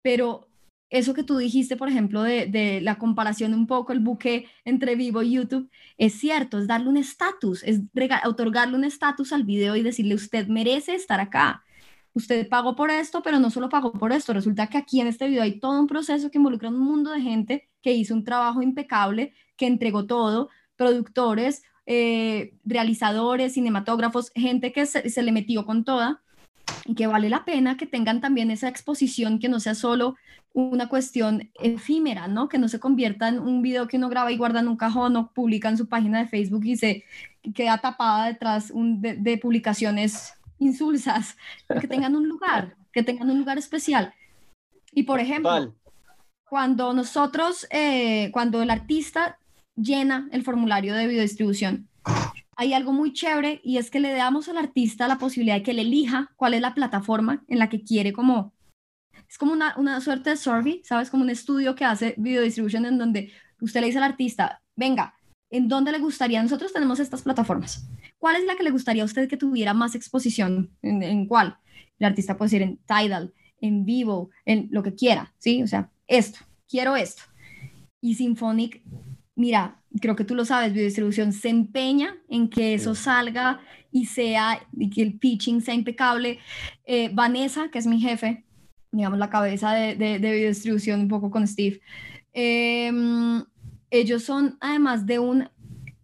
pero 0.00 0.48
eso 0.94 1.12
que 1.12 1.24
tú 1.24 1.38
dijiste, 1.38 1.76
por 1.76 1.88
ejemplo, 1.88 2.22
de, 2.22 2.80
la 2.80 2.98
comparación 2.98 3.52
un 3.52 3.66
poco, 3.66 3.92
el 3.92 3.98
buque 3.98 4.46
entre 4.64 4.94
Vivo 4.94 5.22
y 5.22 5.32
YouTube, 5.32 5.68
es 5.98 6.14
cierto, 6.14 6.58
es 6.58 6.68
darle 6.68 6.88
un 6.88 6.96
estatus, 6.96 7.64
es 7.64 7.80
otorgarle 8.24 8.76
un 8.76 8.84
estatus 8.84 9.32
al 9.32 9.42
video 9.42 9.74
y 9.74 9.82
decirle, 9.82 10.14
usted 10.14 10.46
merece 10.46 10.94
estar 10.94 11.18
acá. 11.18 11.64
Usted 12.12 12.48
pagó 12.48 12.76
por 12.76 12.92
esto, 12.92 13.22
pero 13.24 13.40
no 13.40 13.50
solo 13.50 13.68
pagó 13.68 13.92
por 13.92 14.12
esto. 14.12 14.32
Resulta 14.32 14.68
que 14.68 14.78
aquí 14.78 15.00
en 15.00 15.08
este 15.08 15.26
video 15.26 15.42
hay 15.42 15.58
todo 15.58 15.80
un 15.80 15.88
proceso 15.88 16.30
que 16.30 16.38
involucra 16.38 16.68
un 16.68 16.78
mundo 16.78 17.10
de 17.10 17.20
gente 17.20 17.68
que 17.82 17.92
hizo 17.92 18.14
un 18.14 18.22
trabajo 18.22 18.62
impecable, 18.62 19.34
que 19.56 19.66
entregó 19.66 20.06
todo, 20.06 20.48
productores, 20.76 21.64
eh, 21.86 22.54
realizadores, 22.64 23.54
cinematógrafos, 23.54 24.30
gente 24.36 24.72
que 24.72 24.86
se 24.86 25.22
le 25.22 25.32
metió 25.32 25.66
con 25.66 25.84
toda 25.84 26.23
y 26.86 26.94
que 26.94 27.06
vale 27.06 27.28
la 27.28 27.44
pena 27.44 27.76
que 27.76 27.86
tengan 27.86 28.20
también 28.20 28.50
esa 28.50 28.68
exposición 28.68 29.38
que 29.38 29.48
no 29.48 29.60
sea 29.60 29.74
solo 29.74 30.16
una 30.52 30.88
cuestión 30.88 31.50
efímera, 31.60 32.28
¿no? 32.28 32.48
Que 32.48 32.58
no 32.58 32.68
se 32.68 32.78
convierta 32.78 33.28
en 33.28 33.40
un 33.40 33.62
video 33.62 33.88
que 33.88 33.96
uno 33.96 34.08
graba 34.08 34.30
y 34.30 34.36
guarda 34.36 34.60
en 34.60 34.68
un 34.68 34.76
cajón 34.76 35.16
o 35.16 35.32
publica 35.32 35.68
en 35.68 35.76
su 35.76 35.88
página 35.88 36.20
de 36.20 36.28
Facebook 36.28 36.64
y 36.64 36.76
se 36.76 37.04
queda 37.54 37.78
tapada 37.78 38.26
detrás 38.26 38.72
de, 38.74 39.38
publicaciones 39.38 40.34
insulsas, 40.58 41.36
que 41.80 41.88
tengan 41.88 42.14
un 42.14 42.28
lugar, 42.28 42.76
que 42.92 43.02
tengan 43.02 43.30
un 43.30 43.38
lugar 43.38 43.58
especial. 43.58 44.14
Y 44.92 45.02
por 45.02 45.18
ejemplo, 45.18 45.74
cuando 46.48 46.92
nosotros, 46.92 47.66
eh, 47.70 48.30
cuando 48.32 48.62
el 48.62 48.70
artista 48.70 49.38
llena 49.74 50.28
el 50.30 50.44
formulario 50.44 50.94
de 50.94 51.08
videodistribución, 51.08 51.88
hay 52.56 52.72
algo 52.72 52.92
muy 52.92 53.12
chévere 53.12 53.60
y 53.64 53.78
es 53.78 53.90
que 53.90 54.00
le 54.00 54.12
damos 54.12 54.48
al 54.48 54.58
artista 54.58 55.08
la 55.08 55.18
posibilidad 55.18 55.56
de 55.56 55.62
que 55.62 55.72
él 55.72 55.78
elija 55.78 56.32
cuál 56.36 56.54
es 56.54 56.60
la 56.60 56.74
plataforma 56.74 57.44
en 57.48 57.58
la 57.58 57.68
que 57.68 57.82
quiere 57.82 58.12
como... 58.12 58.52
Es 59.28 59.38
como 59.38 59.52
una, 59.52 59.74
una 59.78 60.00
suerte 60.00 60.30
de 60.30 60.36
survey, 60.36 60.82
¿sabes? 60.84 61.10
Como 61.10 61.22
un 61.22 61.30
estudio 61.30 61.74
que 61.74 61.84
hace 61.84 62.14
video 62.18 62.42
distribution 62.42 62.86
en 62.86 62.98
donde 62.98 63.32
usted 63.60 63.80
le 63.80 63.86
dice 63.86 63.98
al 63.98 64.04
artista, 64.04 64.60
venga, 64.76 65.14
¿en 65.50 65.68
dónde 65.68 65.92
le 65.92 65.98
gustaría? 65.98 66.42
Nosotros 66.42 66.72
tenemos 66.72 67.00
estas 67.00 67.22
plataformas. 67.22 67.88
¿Cuál 68.18 68.36
es 68.36 68.44
la 68.44 68.54
que 68.54 68.62
le 68.62 68.70
gustaría 68.70 69.02
a 69.02 69.06
usted 69.06 69.28
que 69.28 69.36
tuviera 69.36 69.74
más 69.74 69.94
exposición? 69.94 70.70
¿En, 70.82 71.02
en 71.02 71.26
cuál? 71.26 71.56
El 71.98 72.06
artista 72.06 72.36
puede 72.36 72.48
decir 72.48 72.62
en 72.62 72.76
Tidal, 72.78 73.32
en 73.60 73.84
vivo, 73.84 74.30
en 74.44 74.68
lo 74.70 74.82
que 74.82 74.94
quiera, 74.94 75.32
¿sí? 75.38 75.62
O 75.62 75.66
sea, 75.66 75.90
esto, 76.06 76.40
quiero 76.68 76.96
esto. 76.96 77.22
Y 78.00 78.14
Symphonic 78.14 78.82
mira, 79.36 79.80
creo 80.00 80.16
que 80.16 80.24
tú 80.24 80.34
lo 80.34 80.44
sabes, 80.44 80.72
biodistribución 80.72 81.32
se 81.32 81.48
empeña 81.48 82.16
en 82.28 82.48
que 82.48 82.74
eso 82.74 82.94
salga 82.94 83.60
y 83.90 84.06
sea, 84.06 84.66
y 84.76 84.90
que 84.90 85.02
el 85.02 85.18
pitching 85.18 85.60
sea 85.60 85.74
impecable. 85.74 86.38
Eh, 86.84 87.10
Vanessa, 87.12 87.70
que 87.70 87.78
es 87.78 87.86
mi 87.86 88.00
jefe, 88.00 88.44
digamos 88.90 89.18
la 89.18 89.30
cabeza 89.30 89.72
de, 89.72 89.96
de, 89.96 90.18
biodistribución 90.18 91.00
un 91.00 91.08
poco 91.08 91.30
con 91.30 91.46
Steve, 91.46 91.80
em, 92.32 93.44
ellos 93.90 94.24
son 94.24 94.56
además 94.60 95.06
de 95.06 95.18
un, 95.18 95.48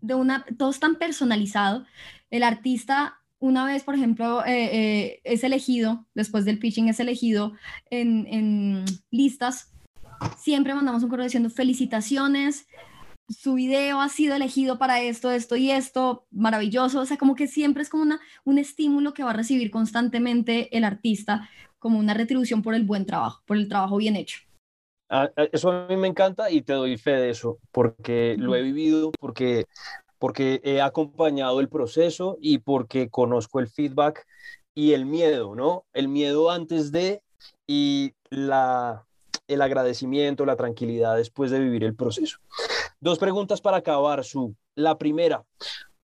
de 0.01 0.14
una, 0.14 0.45
todo 0.59 0.73
tan 0.73 0.97
personalizado. 0.97 1.85
El 2.31 2.43
artista 2.43 3.16
una 3.40 3.64
vez, 3.64 3.83
por 3.83 3.95
ejemplo, 3.95 4.45
eh, 4.45 4.69
eh, 4.73 5.21
es 5.25 5.43
elegido, 5.45 6.07
después 6.14 6.45
del 6.45 6.59
pitching 6.59 6.88
es 6.88 7.01
elegido 7.01 7.55
en, 7.88 8.27
en 8.27 8.85
listas, 9.11 9.73
siempre 10.37 10.75
mandamos 10.75 11.03
un 11.03 11.09
correo 11.09 11.25
diciendo 11.25 11.49
felicitaciones, 11.49 12.66
su 13.31 13.55
video 13.55 14.01
ha 14.01 14.09
sido 14.09 14.35
elegido 14.35 14.79
para 14.79 15.01
esto, 15.01 15.31
esto 15.31 15.57
y 15.57 15.71
esto, 15.71 16.27
maravilloso, 16.31 17.01
o 17.01 17.07
sea, 17.07 17.16
como 17.16 17.35
que 17.35 17.47
siempre 17.47 17.83
es 17.83 17.88
como 17.88 18.03
una, 18.03 18.21
un 18.45 18.59
estímulo 18.59 19.14
que 19.14 19.23
va 19.23 19.31
a 19.31 19.35
recibir 19.35 19.71
constantemente 19.71 20.77
el 20.77 20.85
artista, 20.85 21.49
como 21.79 21.99
una 21.99 22.14
retribución 22.14 22.62
por 22.62 22.75
el 22.75 22.85
buen 22.85 23.07
trabajo, 23.07 23.43
por 23.47 23.57
el 23.57 23.69
trabajo 23.69 23.97
bien 23.97 24.16
hecho. 24.16 24.40
Ah, 25.09 25.31
ah, 25.37 25.47
eso 25.53 25.71
a 25.71 25.87
mí 25.88 25.97
me 25.97 26.09
encanta 26.09 26.51
y 26.51 26.62
te 26.62 26.73
doy 26.73 26.99
fe 26.99 27.12
de 27.12 27.31
eso, 27.31 27.59
porque 27.73 28.37
lo 28.38 28.55
he 28.55 28.62
vivido, 28.62 29.12
porque, 29.19 29.66
porque 30.19 30.61
he 30.64 30.81
acompañado 30.81 31.61
el 31.61 31.69
proceso 31.69 32.37
y 32.40 32.59
porque 32.59 33.09
conozco 33.11 33.61
el 33.61 33.69
feedback 33.69 34.27
y 34.75 34.93
el 34.93 35.07
miedo, 35.07 35.55
¿no? 35.55 35.85
El 35.93 36.09
miedo 36.09 36.51
antes 36.51 36.93
de 36.93 37.23
y 37.66 38.14
la, 38.29 39.07
el 39.49 39.62
agradecimiento, 39.62 40.47
la 40.47 40.57
tranquilidad 40.57 41.16
después 41.16 41.51
de 41.51 41.61
vivir 41.61 41.85
el 41.85 41.95
proceso. 41.95 42.38
Dos 43.02 43.18
preguntas 43.18 43.62
para 43.62 43.78
acabar, 43.78 44.24
Su. 44.24 44.54
La 44.74 44.98
primera, 44.98 45.42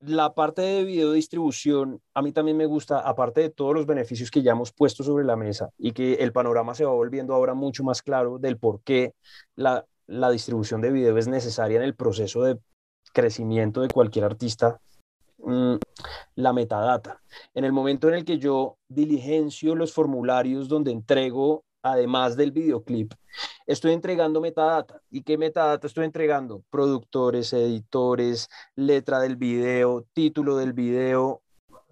la 0.00 0.34
parte 0.34 0.62
de 0.62 0.84
video 0.84 1.12
distribución, 1.12 2.00
a 2.14 2.22
mí 2.22 2.32
también 2.32 2.56
me 2.56 2.64
gusta, 2.64 3.00
aparte 3.00 3.42
de 3.42 3.50
todos 3.50 3.74
los 3.74 3.84
beneficios 3.84 4.30
que 4.30 4.42
ya 4.42 4.52
hemos 4.52 4.72
puesto 4.72 5.04
sobre 5.04 5.24
la 5.24 5.36
mesa 5.36 5.68
y 5.76 5.92
que 5.92 6.14
el 6.14 6.32
panorama 6.32 6.74
se 6.74 6.86
va 6.86 6.92
volviendo 6.92 7.34
ahora 7.34 7.52
mucho 7.52 7.84
más 7.84 8.00
claro 8.00 8.38
del 8.38 8.56
por 8.56 8.80
qué 8.82 9.12
la, 9.56 9.84
la 10.06 10.30
distribución 10.30 10.80
de 10.80 10.90
video 10.90 11.18
es 11.18 11.28
necesaria 11.28 11.76
en 11.76 11.82
el 11.82 11.94
proceso 11.94 12.42
de 12.42 12.58
crecimiento 13.12 13.82
de 13.82 13.88
cualquier 13.88 14.24
artista, 14.24 14.80
mm, 15.38 15.74
la 16.36 16.52
metadata. 16.54 17.20
En 17.52 17.64
el 17.64 17.72
momento 17.72 18.08
en 18.08 18.14
el 18.14 18.24
que 18.24 18.38
yo 18.38 18.78
diligencio 18.88 19.74
los 19.74 19.92
formularios 19.92 20.66
donde 20.68 20.92
entrego 20.92 21.64
además 21.82 22.36
del 22.36 22.52
videoclip, 22.52 23.12
estoy 23.66 23.92
entregando 23.92 24.40
metadata. 24.40 25.00
¿Y 25.10 25.22
qué 25.22 25.36
metadata 25.36 25.86
estoy 25.86 26.04
entregando? 26.04 26.62
Productores, 26.70 27.52
editores, 27.52 28.48
letra 28.74 29.20
del 29.20 29.36
video, 29.36 30.06
título 30.12 30.56
del 30.56 30.72
video, 30.72 31.42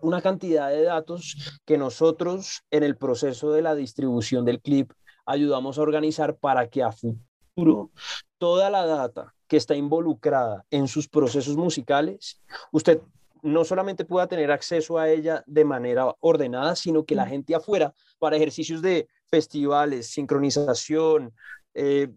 una 0.00 0.20
cantidad 0.20 0.68
de 0.68 0.82
datos 0.82 1.60
que 1.64 1.78
nosotros 1.78 2.62
en 2.70 2.82
el 2.82 2.96
proceso 2.96 3.52
de 3.52 3.62
la 3.62 3.74
distribución 3.74 4.44
del 4.44 4.60
clip 4.60 4.92
ayudamos 5.24 5.78
a 5.78 5.82
organizar 5.82 6.36
para 6.36 6.68
que 6.68 6.82
a 6.82 6.92
futuro 6.92 7.90
toda 8.38 8.68
la 8.68 8.84
data 8.84 9.34
que 9.48 9.56
está 9.56 9.74
involucrada 9.74 10.64
en 10.70 10.88
sus 10.88 11.08
procesos 11.08 11.56
musicales, 11.56 12.42
usted 12.72 13.00
no 13.42 13.64
solamente 13.64 14.04
pueda 14.04 14.26
tener 14.26 14.50
acceso 14.50 14.98
a 14.98 15.08
ella 15.08 15.44
de 15.46 15.64
manera 15.64 16.14
ordenada, 16.20 16.76
sino 16.76 17.04
que 17.04 17.14
la 17.14 17.26
gente 17.26 17.54
afuera, 17.54 17.92
para 18.18 18.36
ejercicios 18.36 18.80
de 18.80 19.06
festivales, 19.26 20.10
sincronización, 20.10 21.32
eh, 21.74 22.08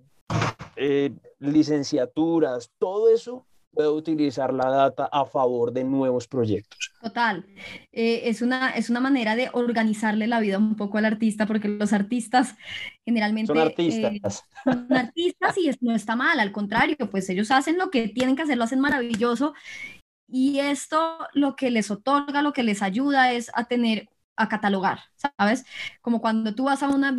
eh, 0.75 1.11
licenciaturas, 1.39 2.71
todo 2.77 3.13
eso 3.13 3.45
puede 3.77 3.89
utilizar 3.89 4.53
la 4.53 4.69
data 4.69 5.07
a 5.11 5.25
favor 5.25 5.71
de 5.71 5.83
nuevos 5.83 6.27
proyectos. 6.27 6.91
Total. 6.99 7.45
Eh, 7.91 8.21
es, 8.25 8.41
una, 8.41 8.71
es 8.71 8.89
una 8.89 8.99
manera 8.99 9.35
de 9.35 9.49
organizarle 9.53 10.25
la 10.25 10.39
vida 10.39 10.57
un 10.57 10.75
poco 10.75 10.97
al 10.97 11.05
artista, 11.05 11.45
porque 11.45 11.67
los 11.67 11.93
artistas 11.93 12.55
generalmente... 13.05 13.47
Son 13.47 13.59
artistas. 13.59 14.43
son 14.63 14.93
artistas 14.93 15.57
y 15.59 15.69
no 15.81 15.93
está 15.93 16.15
mal, 16.15 16.39
al 16.39 16.51
contrario, 16.51 16.97
pues 17.11 17.29
ellos 17.29 17.51
hacen 17.51 17.77
lo 17.77 17.91
que 17.91 18.07
tienen 18.07 18.35
que 18.35 18.41
hacer, 18.41 18.57
lo 18.57 18.63
hacen 18.63 18.79
maravilloso. 18.79 19.53
Y 20.27 20.59
esto 20.59 21.19
lo 21.33 21.55
que 21.55 21.69
les 21.69 21.91
otorga, 21.91 22.41
lo 22.41 22.53
que 22.53 22.63
les 22.63 22.81
ayuda 22.81 23.31
es 23.31 23.51
a 23.53 23.65
tener 23.65 24.09
a 24.37 24.47
catalogar, 24.47 24.99
¿sabes? 25.15 25.65
Como 26.01 26.21
cuando 26.21 26.55
tú 26.55 26.65
vas 26.65 26.83
a 26.83 26.89
una, 26.89 27.11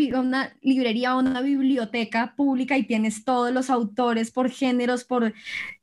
librería 0.63 1.17
o 1.17 1.19
una 1.19 1.41
biblioteca 1.43 2.35
pública 2.37 2.79
y 2.79 2.87
tienes 2.87 3.25
todos 3.25 3.53
los 3.53 3.71
autores 3.71 4.31
por 4.31 4.51
géneros, 4.51 5.05
por 5.05 5.35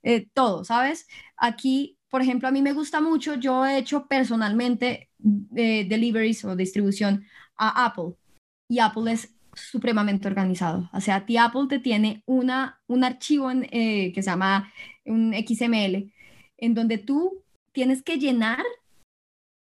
eh, 0.04 0.28
todo, 0.34 0.64
¿sabes? 0.64 1.08
Aquí, 1.38 1.98
por 2.10 2.22
ejemplo, 2.22 2.48
a 2.48 2.52
mí 2.52 2.62
me 2.62 2.74
gusta 2.74 3.02
mucho, 3.02 3.36
yo 3.36 3.66
he 3.66 3.78
hecho 3.78 4.08
personalmente 4.08 5.10
eh, 5.56 5.86
deliveries 5.88 6.46
o 6.46 6.56
distribución 6.56 7.26
a 7.58 7.86
Apple 7.86 8.16
y 8.68 8.80
Apple 8.80 9.12
es 9.12 9.36
supremamente 9.54 10.28
organizado. 10.28 10.90
O 10.94 11.02
sea, 11.02 11.16
a 11.18 11.26
ti 11.26 11.38
Apple 11.38 11.68
te 11.70 11.80
tiene 11.80 12.24
una, 12.26 12.82
un 12.88 13.04
archivo 13.04 13.52
eh, 13.52 14.12
que 14.14 14.24
se 14.24 14.30
llama 14.30 14.72
un 15.06 15.34
XML, 15.34 16.12
en 16.58 16.74
donde 16.74 16.98
tú 16.98 17.44
tienes 17.72 18.04
que 18.04 18.18
llenar 18.18 18.64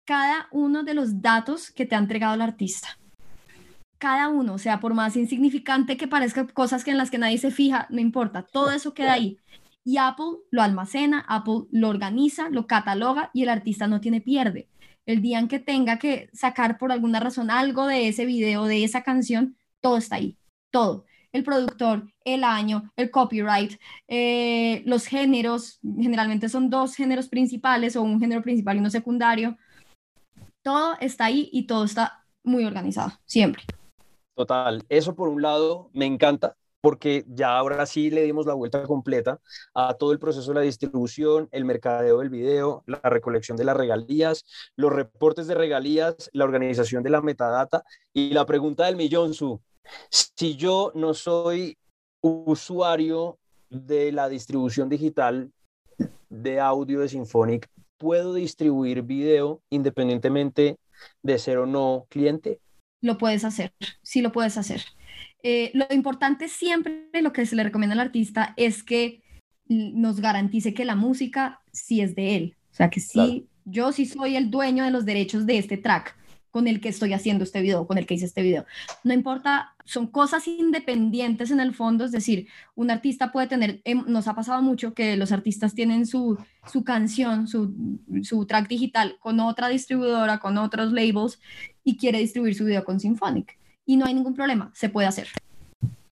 cada 0.06 0.48
uno 0.52 0.84
de 0.84 0.94
los 0.94 1.20
datos 1.20 1.70
que 1.70 1.84
te 1.84 1.94
ha 1.94 1.98
entregado 1.98 2.34
el 2.34 2.40
artista. 2.40 2.98
Cada 3.98 4.28
uno, 4.28 4.58
sea, 4.58 4.80
por 4.80 4.94
más 4.94 5.16
insignificante 5.16 5.96
que 5.96 6.06
parezca 6.06 6.46
cosas 6.46 6.84
que 6.84 6.92
en 6.92 6.98
las 6.98 7.10
que 7.10 7.18
nadie 7.18 7.38
se 7.38 7.50
fija, 7.50 7.86
no 7.90 8.00
importa, 8.00 8.42
todo 8.42 8.70
eso 8.70 8.94
queda 8.94 9.14
ahí. 9.14 9.38
y 9.84 9.98
Apple 9.98 10.38
lo 10.50 10.62
almacena, 10.62 11.24
Apple 11.28 11.66
lo 11.70 11.88
organiza, 11.88 12.50
lo 12.50 12.66
cataloga 12.66 13.30
y 13.32 13.44
el 13.44 13.48
artista 13.48 13.86
no 13.86 14.00
tiene 14.00 14.20
pierde. 14.20 14.68
El 15.06 15.22
día 15.22 15.38
en 15.38 15.48
que 15.48 15.60
tenga 15.60 15.98
que 15.98 16.28
sacar 16.32 16.78
por 16.78 16.90
alguna 16.92 17.20
razón 17.20 17.50
algo 17.50 17.86
de 17.86 18.08
ese 18.08 18.26
video, 18.26 18.64
de 18.64 18.84
esa 18.84 19.02
canción, 19.02 19.56
todo 19.80 19.98
está 19.98 20.16
ahí, 20.16 20.36
todo. 20.70 21.06
El 21.32 21.44
productor, 21.44 22.12
el 22.24 22.44
año, 22.44 22.92
el 22.96 23.10
copyright, 23.10 23.78
eh, 24.08 24.82
los 24.86 25.06
géneros, 25.06 25.78
generalmente 26.00 26.48
son 26.48 26.70
dos 26.70 26.96
géneros 26.96 27.28
principales 27.28 27.94
o 27.96 28.02
un 28.02 28.18
género 28.20 28.42
principal 28.42 28.76
y 28.76 28.80
uno 28.80 28.90
secundario. 28.90 29.56
Todo 30.66 30.96
está 31.00 31.26
ahí 31.26 31.48
y 31.52 31.68
todo 31.68 31.84
está 31.84 32.24
muy 32.42 32.64
organizado, 32.64 33.12
siempre. 33.24 33.62
Total, 34.34 34.84
eso 34.88 35.14
por 35.14 35.28
un 35.28 35.40
lado 35.40 35.90
me 35.92 36.06
encanta, 36.06 36.56
porque 36.80 37.24
ya 37.28 37.56
ahora 37.56 37.86
sí 37.86 38.10
le 38.10 38.24
dimos 38.24 38.46
la 38.46 38.54
vuelta 38.54 38.82
completa 38.82 39.38
a 39.74 39.94
todo 39.94 40.10
el 40.10 40.18
proceso 40.18 40.50
de 40.50 40.56
la 40.56 40.62
distribución, 40.62 41.48
el 41.52 41.64
mercadeo 41.64 42.18
del 42.18 42.30
video, 42.30 42.82
la 42.86 42.98
recolección 43.04 43.56
de 43.56 43.62
las 43.62 43.76
regalías, 43.76 44.44
los 44.74 44.92
reportes 44.92 45.46
de 45.46 45.54
regalías, 45.54 46.30
la 46.32 46.42
organización 46.42 47.04
de 47.04 47.10
la 47.10 47.20
metadata 47.20 47.84
y 48.12 48.30
la 48.30 48.44
pregunta 48.44 48.86
del 48.86 48.96
millón, 48.96 49.34
Su, 49.34 49.60
si 50.10 50.56
yo 50.56 50.90
no 50.96 51.14
soy 51.14 51.78
usuario 52.22 53.38
de 53.70 54.10
la 54.10 54.28
distribución 54.28 54.88
digital 54.88 55.52
de 56.28 56.58
audio 56.58 56.98
de 56.98 57.08
Symphonic, 57.08 57.70
¿puedo 57.98 58.34
distribuir 58.34 59.02
video 59.02 59.62
independientemente 59.70 60.76
de 61.22 61.38
ser 61.38 61.58
o 61.58 61.66
no 61.66 62.06
cliente? 62.08 62.60
Lo 63.00 63.18
puedes 63.18 63.44
hacer, 63.44 63.72
sí 64.02 64.22
lo 64.22 64.32
puedes 64.32 64.56
hacer. 64.56 64.82
Eh, 65.42 65.70
lo 65.74 65.86
importante 65.90 66.48
siempre, 66.48 67.08
lo 67.20 67.32
que 67.32 67.46
se 67.46 67.56
le 67.56 67.62
recomienda 67.62 67.94
al 67.94 68.00
artista 68.00 68.54
es 68.56 68.82
que 68.82 69.22
nos 69.68 70.20
garantice 70.20 70.74
que 70.74 70.84
la 70.84 70.96
música 70.96 71.60
sí 71.72 72.00
es 72.00 72.14
de 72.14 72.36
él. 72.36 72.56
O 72.70 72.74
sea, 72.74 72.90
que 72.90 73.00
sí, 73.00 73.46
yo 73.64 73.92
sí 73.92 74.06
soy 74.06 74.36
el 74.36 74.50
dueño 74.50 74.84
de 74.84 74.90
los 74.90 75.04
derechos 75.04 75.46
de 75.46 75.58
este 75.58 75.76
track 75.76 76.16
con 76.56 76.68
el 76.68 76.80
que 76.80 76.88
estoy 76.88 77.12
haciendo 77.12 77.44
este 77.44 77.60
video, 77.60 77.86
con 77.86 77.98
el 77.98 78.06
que 78.06 78.14
hice 78.14 78.24
este 78.24 78.40
video. 78.40 78.64
No 79.04 79.12
importa, 79.12 79.74
son 79.84 80.06
cosas 80.06 80.48
independientes 80.48 81.50
en 81.50 81.60
el 81.60 81.74
fondo, 81.74 82.06
es 82.06 82.12
decir, 82.12 82.48
un 82.74 82.90
artista 82.90 83.30
puede 83.30 83.46
tener, 83.46 83.82
em, 83.84 84.04
nos 84.06 84.26
ha 84.26 84.34
pasado 84.34 84.62
mucho 84.62 84.94
que 84.94 85.18
los 85.18 85.32
artistas 85.32 85.74
tienen 85.74 86.06
su, 86.06 86.38
su 86.72 86.82
canción, 86.82 87.46
su, 87.46 87.74
su 88.22 88.46
track 88.46 88.68
digital 88.68 89.18
con 89.20 89.38
otra 89.38 89.68
distribuidora, 89.68 90.38
con 90.38 90.56
otros 90.56 90.94
labels 90.94 91.38
y 91.84 91.98
quiere 91.98 92.20
distribuir 92.20 92.54
su 92.54 92.64
video 92.64 92.84
con 92.86 93.00
Symphonic 93.00 93.58
y 93.84 93.98
no 93.98 94.06
hay 94.06 94.14
ningún 94.14 94.32
problema, 94.32 94.70
se 94.72 94.88
puede 94.88 95.08
hacer. 95.08 95.28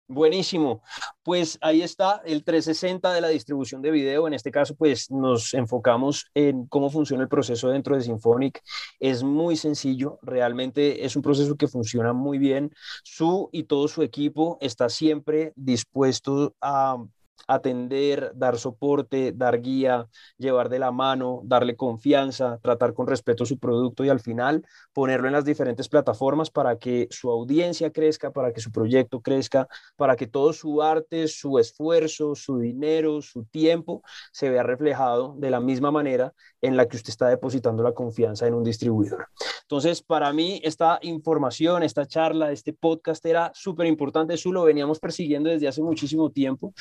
Buenísimo. 0.07 0.83
Pues 1.23 1.57
ahí 1.62 1.81
está 1.81 2.21
el 2.27 2.45
360 2.45 3.14
de 3.14 3.23
la 3.23 3.29
distribución 3.29 3.81
de 3.81 3.90
video. 3.90 4.27
En 4.27 4.35
este 4.35 4.51
caso, 4.51 4.75
pues 4.75 5.11
nos 5.11 5.55
enfocamos 5.55 6.31
en 6.35 6.67
cómo 6.67 6.90
funciona 6.90 7.23
el 7.23 7.29
proceso 7.31 7.71
dentro 7.71 7.97
de 7.97 8.03
Symphonic. 8.03 8.61
Es 9.01 9.23
muy 9.23 9.57
sencillo, 9.57 10.19
realmente 10.21 11.07
es 11.07 11.17
un 11.17 11.23
proceso 11.23 11.57
que 11.57 11.69
funciona 11.69 12.12
muy 12.12 12.37
bien. 12.37 12.71
Su 13.03 13.49
y 13.51 13.64
todo 13.64 13.88
su 13.88 14.03
equipo 14.03 14.59
está 14.61 14.90
siempre 14.90 15.55
dispuesto 15.57 16.55
a 16.61 16.99
atender, 17.47 18.33
dar 18.35 18.59
soporte, 18.59 19.33
dar 19.33 19.61
guía, 19.61 20.09
llevar 20.38 20.68
de 20.68 20.79
la 20.79 20.92
mano, 20.92 21.40
darle 21.44 21.77
confianza, 21.77 22.59
tratar 22.62 22.94
con 22.94 23.07
respeto 23.07 23.44
su 23.44 23.59
producto 23.59 24.05
y 24.05 24.09
al 24.09 24.20
final 24.20 24.64
ponerlo 24.92 25.27
en 25.27 25.33
las 25.35 25.44
diferentes 25.44 25.88
plataformas 25.88 26.51
para 26.51 26.79
que 26.79 27.09
su 27.11 27.31
audiencia 27.31 27.90
crezca, 27.90 28.31
para 28.31 28.53
que 28.53 28.61
su 28.61 28.73
proyecto 28.73 29.20
crezca, 29.20 29.68
para 29.97 30.16
que 30.16 30.27
todo 30.27 30.53
su 30.53 30.83
arte, 30.83 31.29
su 31.29 31.59
esfuerzo, 31.59 32.35
su 32.35 32.59
dinero, 32.59 33.20
su 33.23 33.44
tiempo 33.44 34.03
se 34.33 34.51
vea 34.51 34.62
reflejado 34.62 35.35
de 35.38 35.51
la 35.51 35.61
misma 35.61 35.90
manera 35.90 36.33
en 36.61 36.77
la 36.77 36.87
que 36.87 36.97
usted 36.97 37.11
está 37.11 37.29
depositando 37.29 37.83
la 37.83 37.92
confianza 37.92 38.47
en 38.47 38.55
un 38.55 38.64
distribuidor. 38.64 39.29
Entonces, 39.62 40.03
para 40.03 40.33
mí, 40.33 40.61
esta 40.62 40.99
información, 41.03 41.83
esta 41.83 42.07
charla, 42.07 42.53
este 42.53 42.73
podcast 42.73 43.25
era 43.25 43.51
súper 43.55 43.87
importante. 43.87 44.35
Eso 44.35 44.53
lo 44.53 44.62
veníamos 44.62 44.99
persiguiendo 44.99 45.49
desde 45.49 45.68
hace 45.68 45.83
muchísimo 45.83 46.31
tiempo. 46.31 46.75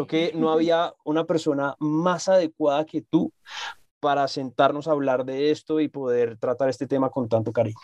Creo 0.00 0.06
que 0.06 0.32
no 0.34 0.50
había 0.50 0.94
una 1.04 1.24
persona 1.24 1.74
más 1.78 2.28
adecuada 2.28 2.86
que 2.86 3.02
tú 3.02 3.32
para 4.00 4.26
sentarnos 4.28 4.88
a 4.88 4.92
hablar 4.92 5.26
de 5.26 5.50
esto 5.50 5.78
y 5.80 5.88
poder 5.88 6.38
tratar 6.38 6.70
este 6.70 6.86
tema 6.86 7.10
con 7.10 7.28
tanto 7.28 7.52
cariño. 7.52 7.76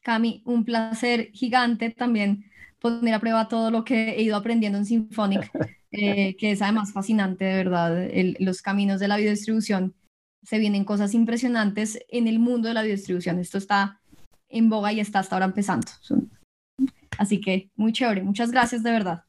Cami, 0.00 0.42
un 0.44 0.64
placer 0.64 1.30
gigante 1.32 1.90
también 1.90 2.44
poner 2.78 3.14
a 3.14 3.18
prueba 3.18 3.48
todo 3.48 3.72
lo 3.72 3.84
que 3.84 4.10
he 4.10 4.22
ido 4.22 4.36
aprendiendo 4.36 4.78
en 4.78 4.86
Symphonic, 4.86 5.50
eh, 5.90 6.36
que 6.36 6.52
es 6.52 6.62
además 6.62 6.92
fascinante, 6.92 7.44
de 7.44 7.56
verdad, 7.56 8.08
los 8.38 8.62
caminos 8.62 9.00
de 9.00 9.08
la 9.08 9.16
biodistribución 9.16 9.94
se 10.44 10.58
vienen 10.58 10.84
cosas 10.84 11.14
impresionantes 11.14 11.98
en 12.10 12.28
el 12.28 12.38
mundo 12.38 12.68
de 12.68 12.74
la 12.74 12.82
biodistribución. 12.82 13.40
Esto 13.40 13.58
está 13.58 14.00
en 14.48 14.68
boga 14.68 14.92
y 14.92 15.00
está 15.00 15.20
hasta 15.20 15.34
ahora 15.34 15.46
empezando. 15.46 15.88
Así 17.18 17.40
que 17.40 17.70
muy 17.74 17.92
chévere. 17.92 18.22
Muchas 18.22 18.52
gracias 18.52 18.82
de 18.82 18.90
verdad. 18.92 19.23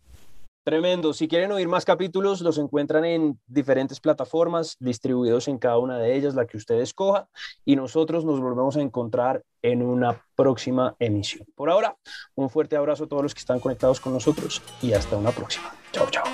Tremendo. 0.65 1.13
Si 1.13 1.27
quieren 1.27 1.51
oír 1.51 1.67
más 1.67 1.85
capítulos, 1.85 2.41
los 2.41 2.57
encuentran 2.57 3.05
en 3.05 3.39
diferentes 3.45 3.99
plataformas, 3.99 4.77
distribuidos 4.79 5.47
en 5.47 5.59
cada 5.59 5.77
una 5.77 5.99
de 5.99 6.15
ellas, 6.15 6.33
la 6.33 6.47
que 6.47 6.57
usted 6.57 6.81
escoja, 6.81 7.29
y 7.65 7.75
nosotros 7.75 8.25
nos 8.25 8.41
volvemos 8.41 8.75
a 8.75 8.81
encontrar 8.81 9.43
en 9.61 9.83
una 9.83 10.25
próxima 10.35 10.95
emisión. 10.97 11.47
Por 11.53 11.69
ahora, 11.69 11.95
un 12.33 12.49
fuerte 12.49 12.75
abrazo 12.75 13.03
a 13.03 13.07
todos 13.07 13.21
los 13.21 13.35
que 13.35 13.41
están 13.41 13.59
conectados 13.59 13.99
con 13.99 14.11
nosotros 14.13 14.59
y 14.81 14.93
hasta 14.93 15.15
una 15.15 15.29
próxima. 15.29 15.71
Chao, 15.91 16.07
chao. 16.09 16.25